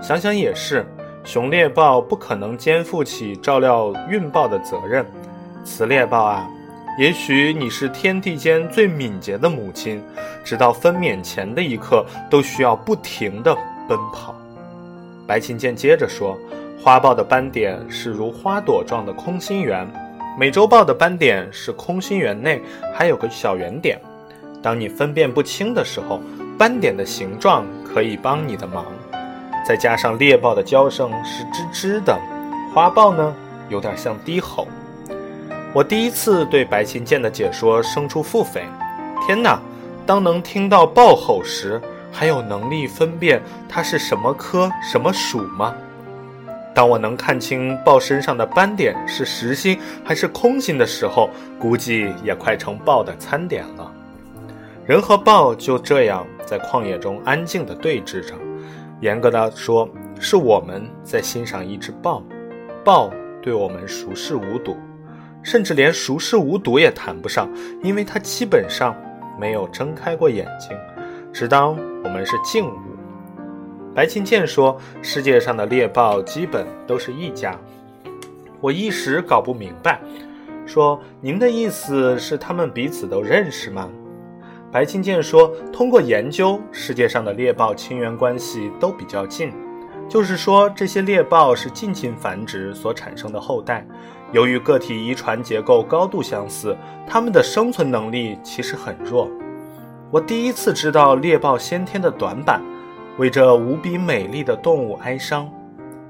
[0.00, 0.86] 想想也是，
[1.22, 5.04] 雄猎豹不可能肩负起照料孕豹的责任。
[5.64, 6.48] 雌猎豹啊，
[6.98, 10.02] 也许你是天地间最敏捷的母亲，
[10.42, 13.54] 直到分娩前的一刻都需要不停地
[13.86, 14.33] 奔跑。
[15.26, 16.38] 白琴剑接着说。
[16.76, 19.90] 花豹的斑点是如花朵状的空心圆，
[20.38, 22.60] 美洲豹的斑点是空心圆内
[22.92, 23.98] 还有个小圆点。
[24.62, 26.20] 当你分辨不清的时候，
[26.58, 28.84] 斑点的形状可以帮你的忙。
[29.66, 32.20] 再加上猎豹的叫声是吱吱的，
[32.74, 33.34] 花豹呢
[33.70, 34.68] 有点像低吼。
[35.72, 38.60] 我第一次对白琴剑的解说生出腹诽。
[39.26, 39.58] 天哪！
[40.04, 41.80] 当能听到豹吼时，
[42.16, 45.74] 还有能力分辨它是什么科什么属吗？
[46.72, 53.92] 当我能看清豹身上的斑点是实心还是空心的时候，估计也快成豹的餐点了。
[54.86, 58.34] 人和豹就这样在旷野中安静地对峙着。
[59.00, 59.88] 严格的说，
[60.20, 62.22] 是我们在欣赏一只豹，
[62.84, 63.10] 豹
[63.42, 64.76] 对我们熟视无睹，
[65.42, 67.48] 甚至连熟视无睹也谈不上，
[67.82, 68.96] 因为它基本上
[69.38, 70.76] 没有睁开过眼睛，
[71.32, 72.78] 只当我们是静物。
[73.94, 77.58] 白琴剑说：“世界上的猎豹基本都是一家。”
[78.60, 80.00] 我一时搞不明白，
[80.66, 83.88] 说：“您的意思是他们彼此都认识吗？”
[84.70, 89.52] 白琴剑说：“通过研究，世界上的猎豹亲缘关系都比较近，
[90.08, 93.86] 就是说这些猎豹是近亲繁殖所产生的后代。
[94.32, 96.76] 由于个体遗传结构高度相似，
[97.06, 99.30] 它们的生存能力其实很弱。
[100.14, 102.62] 我第一次知道猎豹先天的短板。”
[103.18, 105.50] 为这无比美丽的动物哀伤，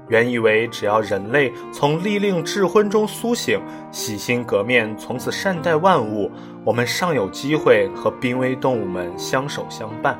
[0.09, 3.59] 原以为只要人类从利令智昏中苏醒，
[3.91, 6.31] 洗心革面，从此善待万物，
[6.63, 10.19] 我们尚有机会和濒危动物们相守相伴，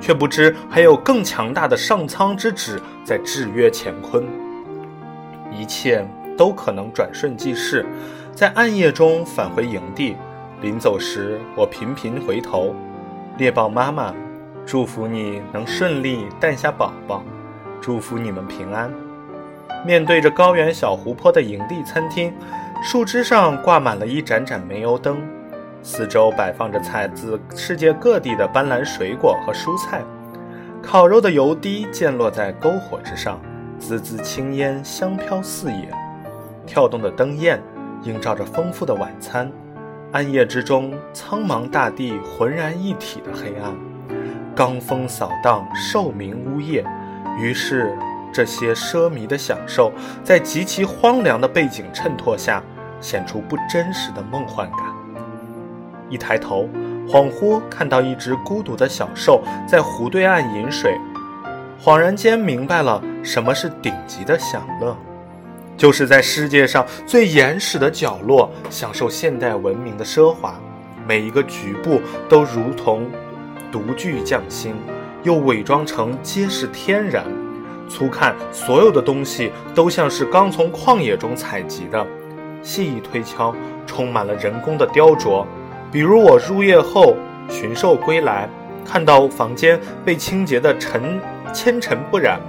[0.00, 4.24] 却不知还有更强大的上苍之旨在制约乾坤。
[5.50, 6.06] 一切
[6.36, 7.84] 都可能转瞬即逝，
[8.34, 10.16] 在暗夜中返回营地，
[10.62, 12.74] 临走时我频频回头，
[13.38, 14.14] 猎豹妈妈。
[14.66, 17.22] 祝福你能顺利诞下宝宝，
[17.80, 18.92] 祝福你们平安。
[19.86, 22.34] 面对着高原小湖泊的营地餐厅，
[22.82, 25.22] 树枝上挂满了一盏盏煤油灯，
[25.82, 30.02] 四周摆放着采自世界各地的斑斓水果和蔬菜，
[30.82, 33.40] 烤肉的油滴溅落在篝火之上，
[33.78, 35.88] 滋滋青烟香飘四野。
[36.66, 37.62] 跳动的灯焰
[38.02, 39.50] 映照着丰富的晚餐，
[40.10, 43.74] 暗夜之中，苍茫大地浑然一体的黑暗。
[44.56, 46.82] 罡风扫荡，兽鸣呜咽，
[47.38, 47.94] 于是
[48.32, 49.92] 这些奢靡的享受，
[50.24, 52.62] 在极其荒凉的背景衬托下，
[53.02, 54.80] 显出不真实的梦幻感。
[56.08, 56.66] 一抬头，
[57.06, 60.98] 恍惚看到一只孤独的小兽在湖对岸饮水，
[61.78, 64.96] 恍然间明白了什么是顶级的享乐，
[65.78, 70.60] 就是在世界上最原始的角落享受现代文明的奢华，
[71.06, 73.08] 每一个局部都如同。
[73.70, 74.74] 独具匠心，
[75.24, 77.22] 又伪装成皆是天然。
[77.86, 82.02] 粗看，所有的东西都像是刚从旷野中采集的；
[82.62, 83.54] 细一推敲，
[83.86, 85.44] 充满了人工的雕琢。
[85.92, 87.14] 比如我入夜后
[87.50, 88.48] 巡狩归来，
[88.86, 91.20] 看到房间被清洁的尘
[91.52, 92.40] 纤尘不染，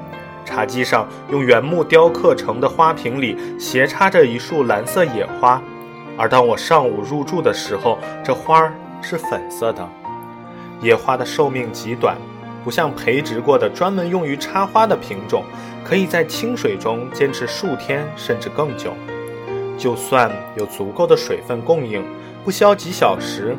[0.49, 5.61] 茶几上用原木雕刻成的花瓶里斜插着一束蓝色野花，
[6.17, 9.87] 而当我上午入住的时候，这花儿是粉色的。
[10.81, 12.17] 野花的寿命极短，
[12.63, 15.43] 不像培植过的专门用于插花的品种，
[15.85, 18.93] 可以在清水中坚持数天甚至更久。
[19.77, 22.03] 就算有足够的水分供应，
[22.43, 23.55] 不消几小时，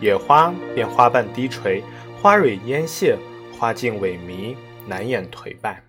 [0.00, 1.84] 野花便花瓣低垂，
[2.20, 3.16] 花蕊烟谢，
[3.56, 5.80] 花茎萎靡，难掩颓败。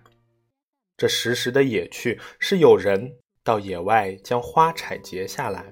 [0.96, 5.64] 这时时的野趣，是有人到野外将花采撷下来，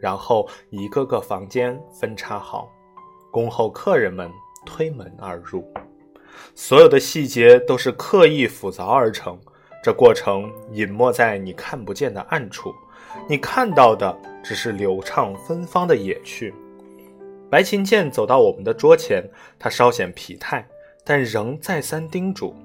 [0.00, 2.68] 然后一个个房间分插好，
[3.30, 4.30] 恭候客人们。
[4.66, 5.62] 推门而入，
[6.54, 9.38] 所有的细节都是刻意复杂而成。
[9.82, 12.74] 这过程隐没在你看不见的暗处，
[13.28, 16.54] 你看到的只是流畅芬芳的野趣。
[17.50, 19.22] 白琴剑走到我们的桌前，
[19.58, 20.66] 他稍显疲态，
[21.04, 22.56] 但仍再三叮嘱：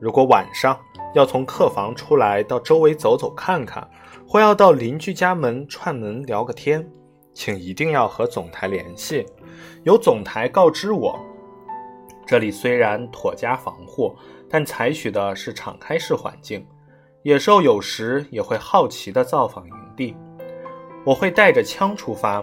[0.00, 0.78] 如果晚上
[1.14, 3.86] 要从客房出来到周围走走看看，
[4.26, 6.88] 或要到邻居家门串门聊个天，
[7.34, 9.26] 请一定要和总台联系，
[9.84, 11.18] 由总台告知我。
[12.26, 14.16] 这里虽然妥加防护，
[14.48, 16.66] 但采取的是敞开式环境，
[17.22, 20.16] 野兽有时也会好奇地造访营地。
[21.04, 22.42] 我会带着枪出发，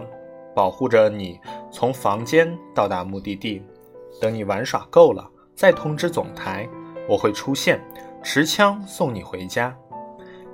[0.54, 1.40] 保护着你
[1.72, 3.62] 从房间到达目的地。
[4.20, 6.68] 等你玩耍够了，再通知总台，
[7.08, 7.80] 我会出现，
[8.22, 9.74] 持枪送你回家。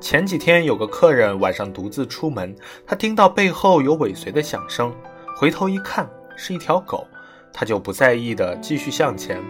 [0.00, 2.54] 前几天有个客人晚上独自出门，
[2.86, 4.94] 他听到背后有尾随的响声，
[5.36, 7.06] 回头一看，是一条狗。
[7.52, 9.40] 他就不在意的继续向前，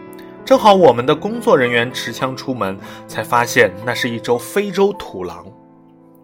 [0.44, 2.78] 正好我们的工作人员持枪出门，
[3.08, 5.46] 才发现那是一周非洲土狼，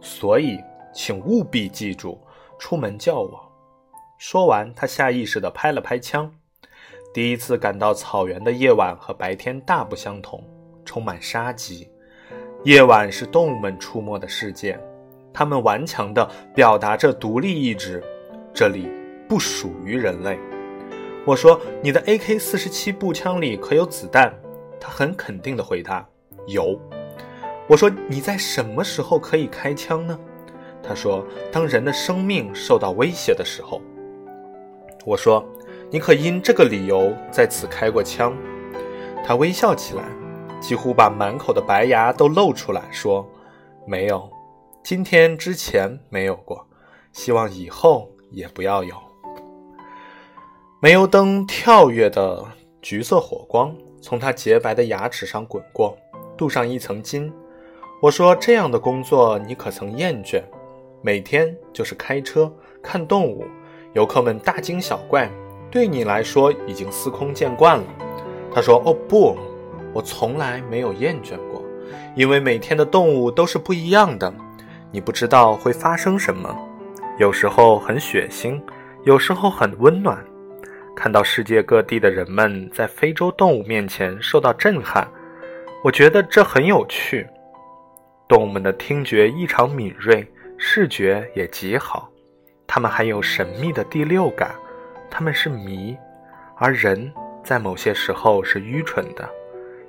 [0.00, 0.58] 所以
[0.94, 2.20] 请务必记住，
[2.58, 3.50] 出门叫我。
[4.18, 6.30] 说完，他下意识地拍了拍枪。
[7.14, 10.44] 第一次感到草原的夜晚和白天大不相同，
[10.84, 11.88] 充满杀机。
[12.64, 14.78] 夜晚是动物们出没的世界，
[15.32, 18.02] 它们顽强地表达着独立意志，
[18.52, 18.88] 这里
[19.28, 20.38] 不属于人类。
[21.26, 24.34] 我说：“你的 AK-47 步枪里可有子弹？”
[24.80, 26.06] 他很肯定地回答
[26.48, 26.78] ：“有。”
[27.68, 30.18] 我说：“你在什么时候可以开枪呢？”
[30.82, 33.80] 他说：“当人的生命受到威胁的时候。”
[35.04, 35.44] 我说
[35.90, 38.34] ：“你可因这个理由在此开过枪？”
[39.22, 40.04] 他微笑起来，
[40.60, 43.26] 几乎把满口的白牙都露出来说
[43.86, 44.30] ：“没有，
[44.84, 46.66] 今天之前没有过，
[47.12, 48.94] 希望以后也不要有。”
[50.80, 52.44] 煤油灯跳跃的
[52.80, 55.96] 橘色火光从他洁白的牙齿上滚过，
[56.36, 57.32] 镀上一层金。
[58.00, 60.42] 我说：“这样的工作你可曾厌倦？
[61.02, 62.50] 每天就是开车
[62.82, 63.44] 看动物，
[63.92, 65.30] 游客们大惊小怪，
[65.70, 67.84] 对你来说已经司空见惯了。”
[68.52, 69.36] 他说：“哦不，
[69.92, 71.64] 我从来没有厌倦过，
[72.14, 74.32] 因为每天的动物都是不一样的，
[74.90, 76.54] 你不知道会发生什么，
[77.18, 78.60] 有时候很血腥，
[79.04, 80.22] 有时候很温暖。”
[80.96, 85.08] 看到世界各地的人们在非洲动物面前受到震撼，
[85.82, 87.26] 我觉得这很有趣。
[88.28, 90.26] 动物们的听觉异常敏锐，
[90.58, 92.10] 视觉也极好，
[92.66, 94.54] 它们还有神秘的第六感，
[95.10, 95.96] 它们是谜。
[96.56, 97.10] 而人
[97.42, 99.26] 在某些时候是愚蠢的，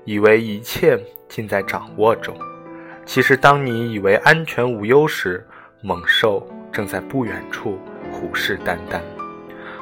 [0.05, 2.35] 以为一切尽在掌握中。
[3.05, 5.45] 其实，当你以为安全无忧时，
[5.81, 7.77] 猛兽正在不远处
[8.11, 9.01] 虎视眈眈。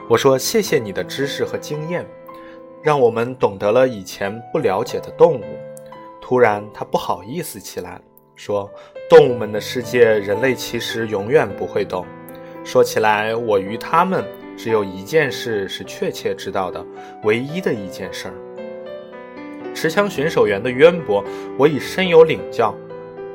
[0.09, 2.05] 我说：“谢谢你的知识和经验，
[2.81, 5.43] 让我们懂得了以前不了解的动物。”
[6.21, 8.01] 突然，他不好意思起来，
[8.35, 8.71] 说
[9.09, 12.05] ：“动物们的世界，人类其实永远不会懂。
[12.63, 14.23] 说起来，我与他们
[14.57, 16.83] 只有一件事是确切知道的，
[17.23, 18.33] 唯一的一件事儿。
[19.81, 21.23] 持枪巡守员的渊博，
[21.57, 22.75] 我已深有领教。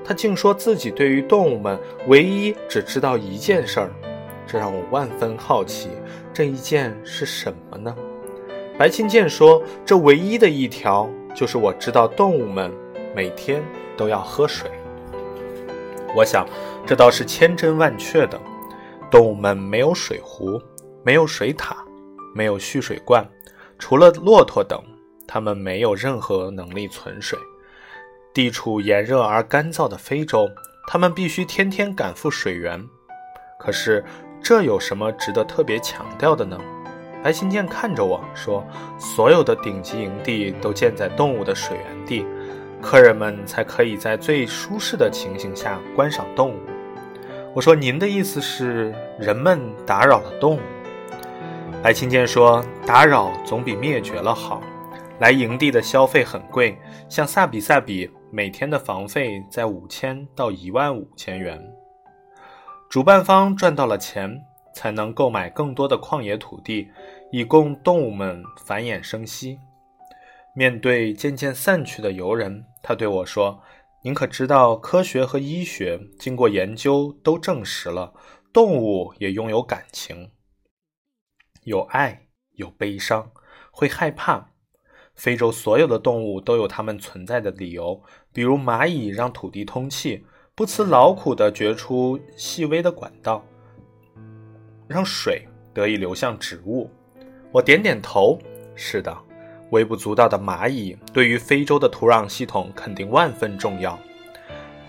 [0.05, 3.91] 他竟说自己对于动物们唯一只知道一件事儿。”
[4.47, 5.89] 这让我万分好奇，
[6.35, 7.97] 这一件是什么呢？
[8.77, 12.71] 白青剑说：“这唯一的一条，就是我知道动物们
[13.17, 13.63] 每天
[13.97, 14.71] 都要喝水。”
[16.15, 16.47] 我想，
[16.85, 18.39] 这倒是千真万确的。
[19.11, 20.61] 动物们没有水壶，
[21.03, 21.83] 没有水塔，
[22.35, 23.27] 没有蓄水罐，
[23.79, 24.79] 除了骆驼等，
[25.27, 27.39] 他们没有任何能力存水。
[28.33, 30.51] 地处炎热而干燥的非洲，
[30.87, 32.83] 他们必须天天赶赴水源。
[33.59, 34.05] 可是。
[34.43, 36.61] 这有什么值得特别强调的呢？
[37.23, 38.63] 白琴剑看着我说
[39.01, 42.27] ：“所有的顶级营地都建在动物的水源地，
[42.83, 46.59] 客人们才可以在最舒适的情形下观赏动物。”
[47.57, 50.61] 我说：“您的意思是人们打扰了动物？”
[51.83, 54.63] 白琴剑说：“打扰总比灭绝了好。
[55.21, 56.77] 来营地的消费很贵，
[57.09, 61.61] 像萨比萨比，每天的房费在五千到一万五千元。
[62.91, 64.43] 主办方赚到了钱，
[64.75, 66.89] 才能购买更多的旷野土地，
[67.31, 69.59] 以供动物们繁衍生息。
[70.55, 73.63] 面对渐渐散去的游人，他对我说
[74.03, 78.13] ：“您可知道，科学和医学经过研究都证实了，
[78.53, 80.31] 动物也拥有感情，
[81.63, 83.31] 有爱，有悲伤，
[83.73, 84.54] 会害怕。
[85.15, 88.01] 非洲所有的动物都有它们存在的理由，
[88.33, 90.25] 比如蚂蚁让土地通气。”
[90.57, 93.45] 不辞劳苦地掘出细微的管道，
[94.87, 96.89] 让水得以流向植物。
[97.51, 98.39] 我点点头，
[98.77, 99.13] 是的，
[99.71, 103.99] 微不足道的蚂蚁对于非洲的土壤系统肯定万分重要。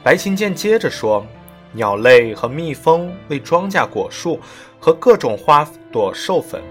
[0.04, 1.26] 白琴剑接着说
[1.74, 4.40] ：“鸟类和蜜蜂为庄稼果树
[4.80, 6.62] 和各种花朵授粉，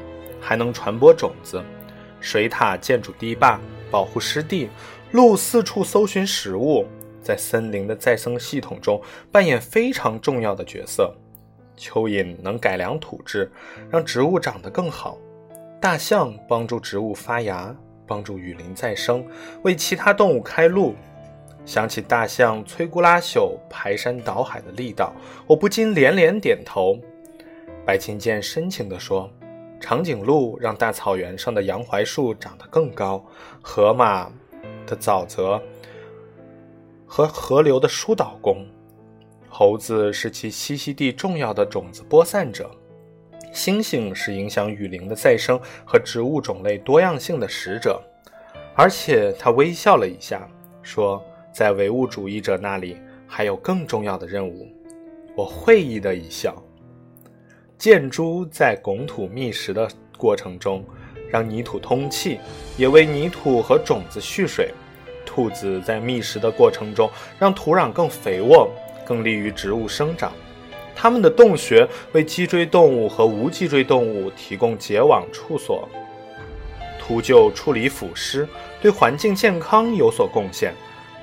[0.40, 1.60] 还能传播种子。
[2.24, 3.60] 水獭建筑堤坝，
[3.90, 4.68] 保护湿地；
[5.12, 6.86] 鹿四处搜寻食物。”
[7.22, 9.00] 在森林的再生系统中
[9.30, 11.14] 扮演非常重要的角色。
[11.76, 13.50] 蚯蚓能改良土质，
[13.90, 15.18] 让植物长得更好。
[15.80, 17.74] 大象帮助植物发芽，
[18.06, 19.24] 帮助雨林再生，
[19.62, 20.94] 为其他动物开路。
[21.66, 25.12] 想起大象摧枯拉朽、排山倒海的力道，
[25.46, 26.98] 我不禁连连点头。
[27.86, 29.30] 白琴剑深情地说
[29.84, 33.22] ：“长颈鹿让大草原上的洋槐树长得更高，
[33.60, 34.32] 河马
[34.86, 35.60] 的沼泽。”
[37.04, 38.66] 和河流的疏导工，
[39.46, 42.70] 猴子是其栖息地重要的种子播散者，
[43.52, 48.02] 猩猩是影响雨林的再生和植物种类多样性的使者。
[48.74, 50.48] 而且他微笑了一下，
[50.80, 51.22] 说
[51.52, 54.66] ：“在唯物主义者那里还有更重要的任务。”
[55.36, 56.56] 我会意的一笑。
[57.84, 60.82] 箭猪在拱土觅食的过程中，
[61.28, 62.40] 让泥土通气，
[62.78, 64.72] 也为泥土和种子蓄水。
[65.26, 68.66] 兔子在觅食的过程中，让土壤更肥沃，
[69.04, 70.32] 更利于植物生长。
[70.96, 75.86] 它们的洞穴为脊椎动物和无脊椎动物提供结网处所。
[76.98, 78.48] 秃鹫处理腐尸，
[78.80, 80.72] 对环境健康有所贡献。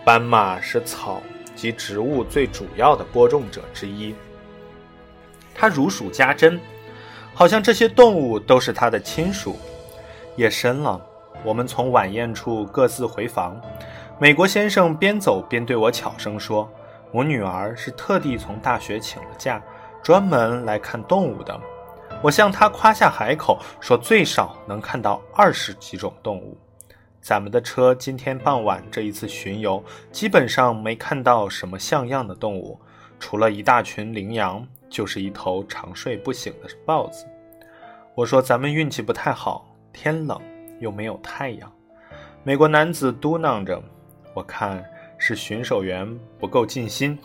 [0.05, 1.23] 斑马是草
[1.55, 4.13] 及植物最主要的播种者之一。
[5.53, 6.59] 他如数家珍，
[7.33, 9.57] 好像这些动物都是他的亲属。
[10.37, 10.99] 夜深了，
[11.43, 13.59] 我们从晚宴处各自回房。
[14.19, 16.71] 美国先生边走边对我悄声说
[17.11, 19.61] ：“我女儿是特地从大学请了假，
[20.01, 21.59] 专门来看动物的。”
[22.21, 26.55] 我向他夸下海口，说最少能看到二十几种动物。
[27.19, 32.79] 咱们的车今天傍晚这一次巡游，基本上没看到什么像样的动物，
[33.19, 37.25] 除了一大群羚羊，就是一头长睡不醒的豹子。
[38.13, 40.39] 我说咱们运气不太好，天冷
[40.79, 41.71] 又没有太阳。
[42.43, 43.81] 美国男子嘟囔着。
[44.33, 44.81] 我看
[45.17, 46.07] 是巡守员
[46.39, 47.19] 不够尽心，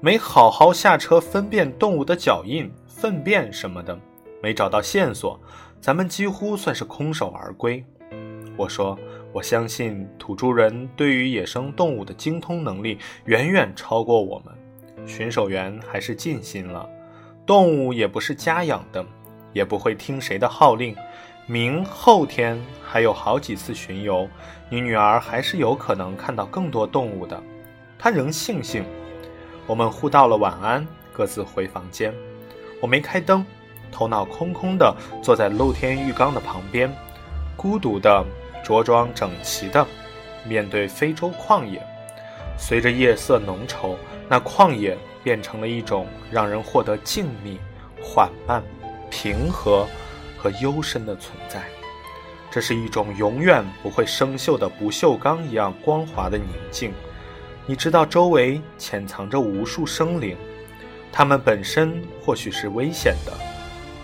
[0.00, 3.98] 没好好下车分辨动物的脚印、粪便什么的，
[4.42, 5.40] 没找到线索，
[5.80, 7.82] 咱们几乎算是空手而归。
[8.58, 8.98] 我说，
[9.32, 16.86] 我相信土著人对于野生动物的精通能力远远超过我们，巡守员还是尽心了。
[17.50, 19.04] 动物也不是家养的，
[19.52, 20.94] 也不会听谁的号令。
[21.48, 24.28] 明后天还有好几次巡游，
[24.68, 27.42] 你女儿还是有可能看到更多动物的。
[27.98, 28.84] 她仍庆幸。
[29.66, 32.14] 我们互道了晚安，各自回房间。
[32.80, 33.44] 我没开灯，
[33.90, 36.88] 头脑空空的坐在露天浴缸的旁边，
[37.56, 38.24] 孤独的
[38.62, 39.84] 着装整齐的
[40.46, 41.84] 面对非洲旷野。
[42.56, 43.96] 随着夜色浓稠，
[44.28, 47.58] 那旷野变成了一种让人获得静谧、
[48.02, 48.62] 缓慢、
[49.10, 49.86] 平和。
[50.42, 51.64] 和幽深的存在，
[52.50, 56.94] 这是一种永远不会生锈的不锈钢一样光滑的宁静。
[57.66, 60.34] 你知道周围潜藏着无数生灵，
[61.12, 63.32] 它们本身或许是危险的，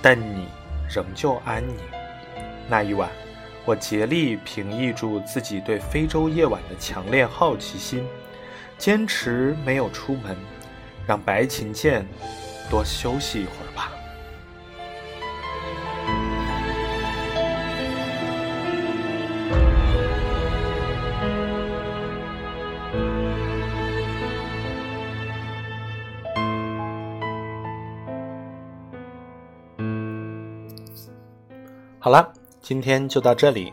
[0.02, 0.46] 但你
[0.94, 1.74] 仍旧安宁。
[2.68, 3.08] 那一晚，
[3.64, 8.06] 我竭力平抑住自己对非洲夜晚的强烈好奇心，
[8.76, 10.36] 坚持没有出门，
[11.06, 12.04] 让白琴剑
[12.68, 13.92] 多休息一会儿吧。
[31.98, 33.72] 好了，今天就到这里。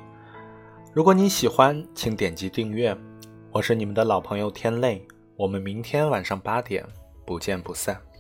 [0.92, 2.96] 如果你喜欢，请点击订阅。
[3.52, 5.06] 我是你们的老朋友天泪，
[5.36, 6.84] 我们明天晚上八点
[7.26, 8.13] 不见不散。